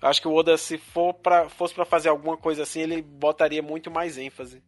[0.00, 3.60] Acho que o Oda se for pra, fosse para fazer alguma coisa assim, ele botaria
[3.60, 4.62] muito mais ênfase.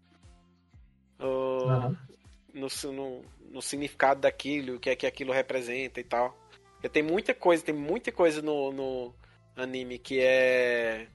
[1.20, 2.14] Ou, Aham.
[2.55, 6.35] No, no, no significado daquilo, o que é que aquilo representa e tal.
[6.75, 9.15] Porque tem muita coisa, tem muita coisa no, no
[9.57, 11.09] anime que é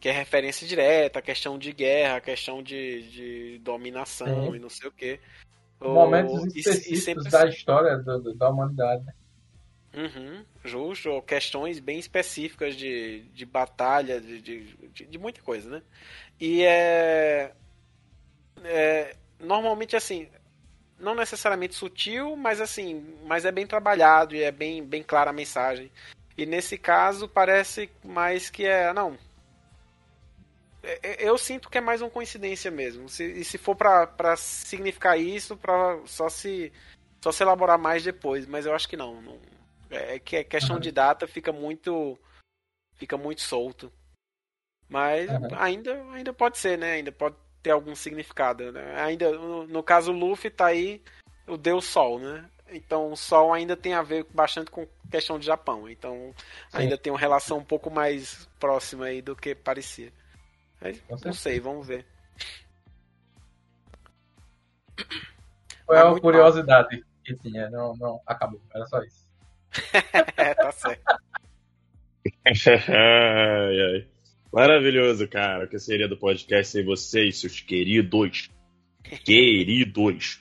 [0.00, 4.54] que é referência direta, a questão de guerra, a questão de, de dominação Sim.
[4.54, 5.18] e não sei o que.
[5.80, 9.04] Momentos específicos da história do- da humanidade.
[9.04, 9.12] né?
[9.94, 15.68] Uhum, justo, ou questões bem específicas de, de batalha, de, de, de, de muita coisa,
[15.68, 15.82] né?
[16.38, 17.52] E é,
[18.64, 19.16] é.
[19.40, 20.28] Normalmente assim.
[20.98, 23.16] Não necessariamente sutil, mas assim.
[23.24, 25.90] Mas é bem trabalhado e é bem, bem clara a mensagem.
[26.36, 28.92] E nesse caso parece mais que é.
[28.92, 29.16] Não.
[30.82, 33.08] É- é- Eu sinto que é mais uma coincidência mesmo.
[33.08, 36.72] Se, e se for pra significar isso, pra só se.
[37.20, 39.20] Só se elaborar mais depois, mas eu acho que não.
[39.20, 39.38] não
[39.90, 42.18] é que a questão de data fica muito
[42.94, 43.92] fica muito solto.
[44.88, 45.28] Mas
[45.58, 46.92] ainda ainda pode ser, né?
[46.94, 49.00] Ainda pode ter algum significado, né?
[49.00, 51.02] Ainda no, no caso o Luffy tá aí
[51.46, 52.44] o deus Sol, né?
[52.70, 55.88] Então o Sol ainda tem a ver bastante com questão de Japão.
[55.88, 56.34] Então
[56.72, 60.12] ainda tem uma relação um pouco mais próxima aí do que parecia.
[60.80, 62.06] Mas, não sei, vamos ver.
[65.86, 67.68] Foi Ah, uma curiosidade que tinha.
[67.70, 68.60] Não, não, acabou.
[68.74, 69.26] Era só isso.
[70.36, 71.02] é, tá certo.
[72.88, 74.08] ai, ai.
[74.52, 75.64] Maravilhoso, cara.
[75.64, 78.50] O que seria do podcast sem vocês, seus queridos?
[79.24, 80.40] Queridos.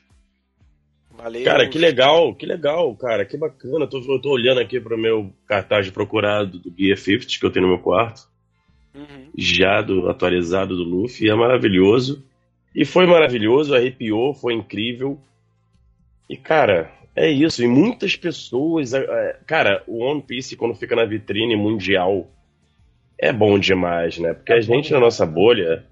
[1.12, 1.44] Valeu.
[1.44, 3.26] Cara, que legal, que legal, cara.
[3.26, 3.88] Que bacana.
[3.88, 7.52] Tô, eu tô olhando aqui pro meu cartaz de procurado do Gear 50 que eu
[7.52, 8.28] tenho no meu quarto.
[8.94, 9.30] Uhum.
[9.38, 11.30] Já do atualizado do Luffy.
[11.30, 12.24] É maravilhoso.
[12.76, 15.20] E foi maravilhoso, arrepiou, foi incrível.
[16.30, 17.64] E, cara, é isso.
[17.64, 18.94] E muitas pessoas.
[18.94, 22.30] é, é, Cara, o One Piece, quando fica na vitrine mundial,
[23.20, 24.34] é bom demais, né?
[24.34, 25.84] Porque É a bom gente na nossa bolha.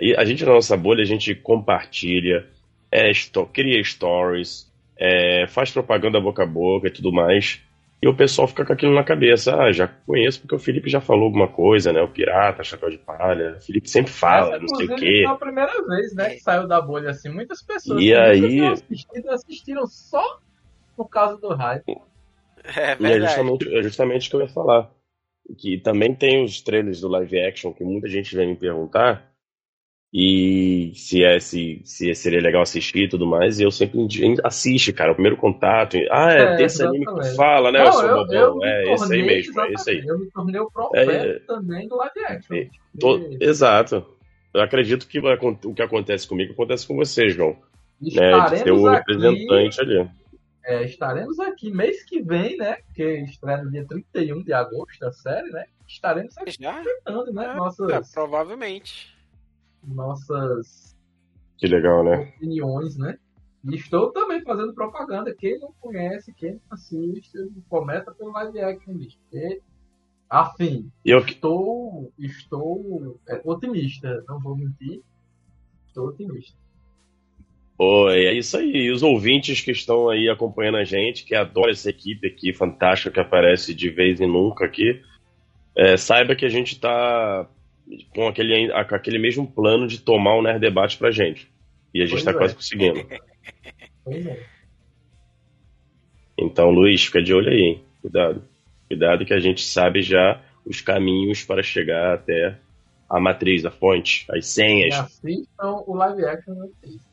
[0.00, 2.46] e A gente na nossa bolha, a gente compartilha,
[2.90, 3.10] é,
[3.52, 7.60] cria stories, é, faz propaganda boca a boca e tudo mais.
[8.00, 9.54] E o pessoal fica com aquilo na cabeça.
[9.54, 12.02] Ah, já conheço porque o Felipe já falou alguma coisa, né?
[12.02, 13.54] O Pirata, Chapéu de Palha.
[13.58, 15.22] O Felipe sempre fala, Essa, não sei o quê.
[15.24, 17.28] foi a primeira vez, né, que saiu da bolha assim.
[17.28, 20.40] Muitas pessoas E aí- assistido, assistiram só
[20.96, 21.84] por causa do hype.
[22.64, 23.26] É E é verdade.
[23.26, 24.90] justamente, é justamente o que eu ia falar.
[25.58, 29.30] Que também tem os trailers do live action que muita gente vem me perguntar
[30.14, 33.98] e se é se, se seria legal assistir e tudo mais, e eu sempre
[34.44, 35.96] assiste, cara, o primeiro contato.
[36.10, 37.36] Ah, é, É, esse anime que exatamente.
[37.36, 37.80] fala, né?
[37.80, 38.34] eu Não, sou eu, bobão.
[38.36, 39.96] eu é, esse aí mesmo, é esse aí.
[39.96, 42.56] exatamente, Eu me tornei o profeta É, também do live action.
[42.56, 42.68] É,
[43.00, 44.06] Tô- exato.
[44.52, 47.56] Eu acredito que o que acontece comigo acontece com você, João.
[48.02, 48.50] Né?
[48.50, 50.10] De ser o aqui, representante ali.
[50.64, 52.76] É, estaremos aqui mês que vem, né?
[52.86, 55.66] Porque estreia no dia 31 de agosto a série, né?
[55.86, 56.78] Estaremos aqui Já?
[56.78, 57.46] comentando, né?
[57.46, 59.16] É, Nossas, provavelmente.
[59.82, 60.96] nossas
[61.58, 62.32] Que legal, né?
[62.36, 63.18] opiniões, né?
[63.64, 65.34] E estou também fazendo propaganda.
[65.34, 67.38] Quem não conhece, quem não assiste,
[67.68, 69.18] começa pelo live action, bicho.
[69.30, 69.60] Porque,
[70.28, 75.00] afim, eu, estou, estou é, otimista, não vou mentir.
[75.86, 76.56] Estou otimista.
[77.84, 78.70] Oi, é isso aí.
[78.70, 83.10] E os ouvintes que estão aí acompanhando a gente, que adoram essa equipe aqui fantástica
[83.10, 85.02] que aparece de vez em nunca aqui,
[85.76, 87.48] é, saiba que a gente tá
[88.14, 91.50] com aquele, com aquele mesmo plano de tomar o Nerd Debate pra gente.
[91.92, 92.34] E a gente Pois tá é.
[92.34, 93.04] quase conseguindo.
[94.04, 94.46] Pois é.
[96.38, 97.84] Então, Luiz, fica de olho aí, hein?
[98.00, 98.44] Cuidado.
[98.86, 102.56] Cuidado que a gente sabe já os caminhos para chegar até
[103.10, 107.11] a matriz, a fonte, as E senhas, assistam o live action no Netflix.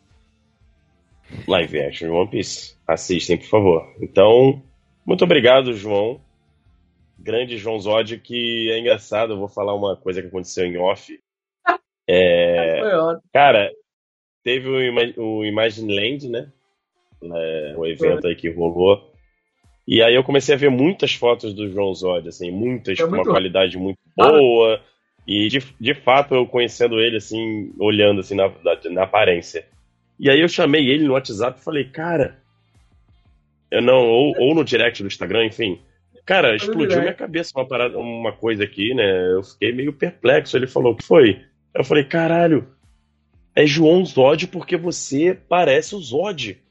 [1.47, 2.75] Live action de One Piece.
[2.87, 3.95] Assistem, por favor.
[4.01, 4.61] Então,
[5.05, 6.19] muito obrigado, João.
[7.17, 11.19] Grande João Zod, que é engraçado, eu vou falar uma coisa que aconteceu em off.
[12.11, 12.81] É,
[13.31, 13.71] cara,
[14.43, 16.51] teve o, Ima- o Imagine Land, né?
[17.21, 19.13] É, o evento aí que rolou.
[19.87, 23.09] E aí eu comecei a ver muitas fotos do João Zod, assim, muitas É com
[23.09, 24.81] uma qualidade muito boa.
[25.27, 29.67] E de, de fato eu conhecendo ele, assim, olhando assim na, na, na aparência.
[30.19, 32.37] E aí eu chamei ele no WhatsApp e falei, cara.
[33.71, 35.79] Eu não, ou, ou no direct do Instagram, enfim.
[36.25, 39.33] Cara, explodiu minha cabeça uma, parada, uma coisa aqui, né?
[39.33, 40.57] Eu fiquei meio perplexo.
[40.57, 41.43] Ele falou, o que foi?
[41.73, 42.67] Eu falei, caralho,
[43.55, 46.61] é João Zod porque você parece o Zod.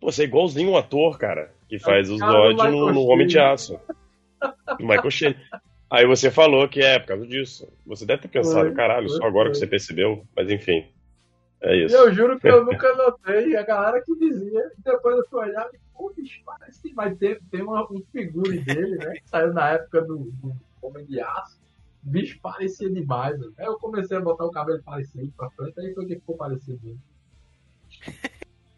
[0.00, 3.38] Pô, você é igualzinho um ator, cara, que faz o Zod no, no Homem de.
[3.38, 3.78] Aço.
[4.78, 5.36] O Michael Sheen.
[5.90, 7.68] Aí você falou que é por causa disso.
[7.86, 10.26] Você deve ter pensado, Foi, caralho, foi, só agora que você percebeu.
[10.34, 10.86] Mas enfim,
[11.62, 11.96] é E isso.
[11.96, 14.70] eu juro que eu nunca notei a galera que dizia.
[14.78, 16.92] E depois eu fui olhar e, pô, bicho, parece.
[16.94, 19.12] Mas tem, tem uma, um figure dele, né?
[19.14, 20.52] Que saiu na época do, do
[20.82, 21.60] Homem de Aço.
[22.02, 23.38] Bicho parecia demais.
[23.38, 23.46] Né?
[23.58, 26.96] Aí eu comecei a botar o cabelo parecido pra frente, aí foi que ficou parecido.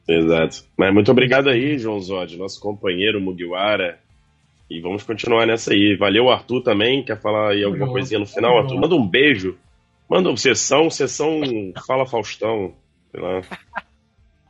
[0.07, 0.65] Exato.
[0.77, 3.99] Mas muito obrigado aí, João Zod, nosso companheiro Mugiwara.
[4.69, 5.97] E vamos continuar nessa aí.
[5.97, 7.03] Valeu, Arthur, também.
[7.05, 7.93] Quer falar aí alguma Uhum.
[7.93, 8.79] coisinha no final, Arthur?
[8.81, 9.57] Manda um beijo.
[10.09, 10.89] Manda um sessão,
[11.87, 12.75] Fala Faustão.
[13.11, 13.41] Sei lá.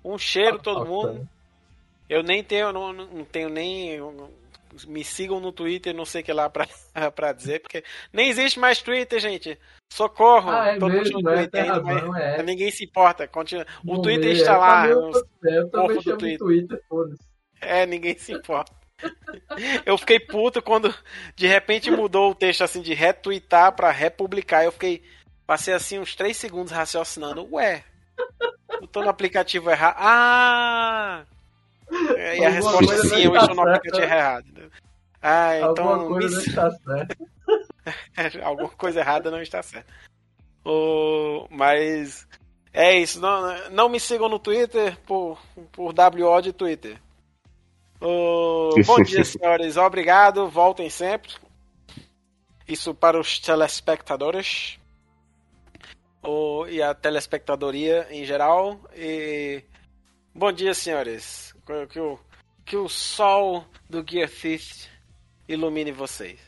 [0.05, 1.29] Um cheiro todo mundo.
[2.09, 3.99] Eu nem tenho, não, não tenho nem.
[4.87, 6.67] Me sigam no Twitter, não sei o que lá pra,
[7.15, 9.59] pra dizer, porque nem existe mais Twitter, gente.
[9.93, 10.51] Socorro!
[10.51, 12.43] Ah, é todo mundo mesmo, no é, Twitter tem ainda, mas razão, é.
[12.43, 13.29] ninguém se importa.
[13.29, 13.65] Continua.
[13.87, 14.83] O Twitter está é, lá.
[14.83, 15.13] também Eu,
[15.45, 16.39] eu também chamo Twitter.
[16.39, 17.23] Twitter, foda-se.
[17.61, 18.73] É, ninguém se importa.
[19.85, 20.95] Eu fiquei puto quando
[21.35, 24.65] de repente mudou o texto assim de retweetar pra republicar.
[24.65, 25.03] Eu fiquei.
[25.47, 27.47] Passei assim uns 3 segundos raciocinando.
[27.53, 27.85] Ué,
[28.81, 29.97] eu tô no aplicativo errado.
[29.99, 31.25] Ah!
[32.17, 33.77] É, E a Alguma resposta coisa sim, eu estou no certa.
[33.77, 34.73] aplicativo errado.
[35.21, 35.69] Ah, então.
[35.89, 37.17] Alguma coisa me- não está certa.
[38.45, 39.93] Alguma coisa errada não está certa.
[40.65, 42.27] O- Mas
[42.73, 43.21] é isso.
[43.21, 45.39] Não, não me sigam no Twitter por,
[45.73, 46.99] por WO de Twitter.
[48.01, 49.77] O- Bom dia, senhores.
[49.77, 50.49] Obrigado.
[50.49, 51.33] Voltem sempre.
[52.67, 54.79] Isso para os telespectadores.
[56.25, 58.81] O- E a telespectadoria em geral.
[58.97, 59.63] E
[60.35, 61.55] bom dia, senhores.
[61.91, 62.19] Que- o,
[62.65, 64.89] que o sol do Gear Fist
[65.49, 66.39] ilumine vocês.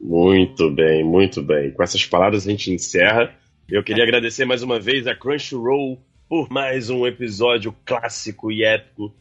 [0.00, 1.70] Muito bem, muito bem.
[1.72, 3.34] Com essas palavras a gente encerra.
[3.68, 5.98] Eu queria agradecer mais uma vez a Crunchyroll
[6.28, 9.12] por mais um episódio clássico e épico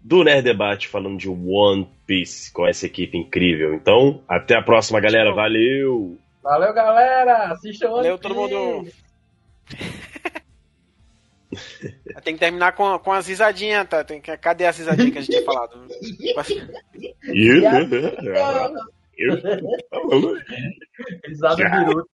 [0.00, 3.74] do Nerd Debate falando de One Piece com essa equipe incrível.
[3.74, 5.32] Então, até a próxima, galera.
[5.34, 6.18] Valeu!
[6.44, 7.52] Valeu, galera!
[7.52, 8.90] Assistam One Valeu, todo mundo.
[12.22, 14.04] Tem que terminar com, com as risadinhas, tá?
[14.04, 15.86] Tem que, cadê as risadinhas que a gente tinha falado?
[17.32, 17.62] Ih,
[19.16, 19.40] eu-
[21.26, 22.08] Risada biruta.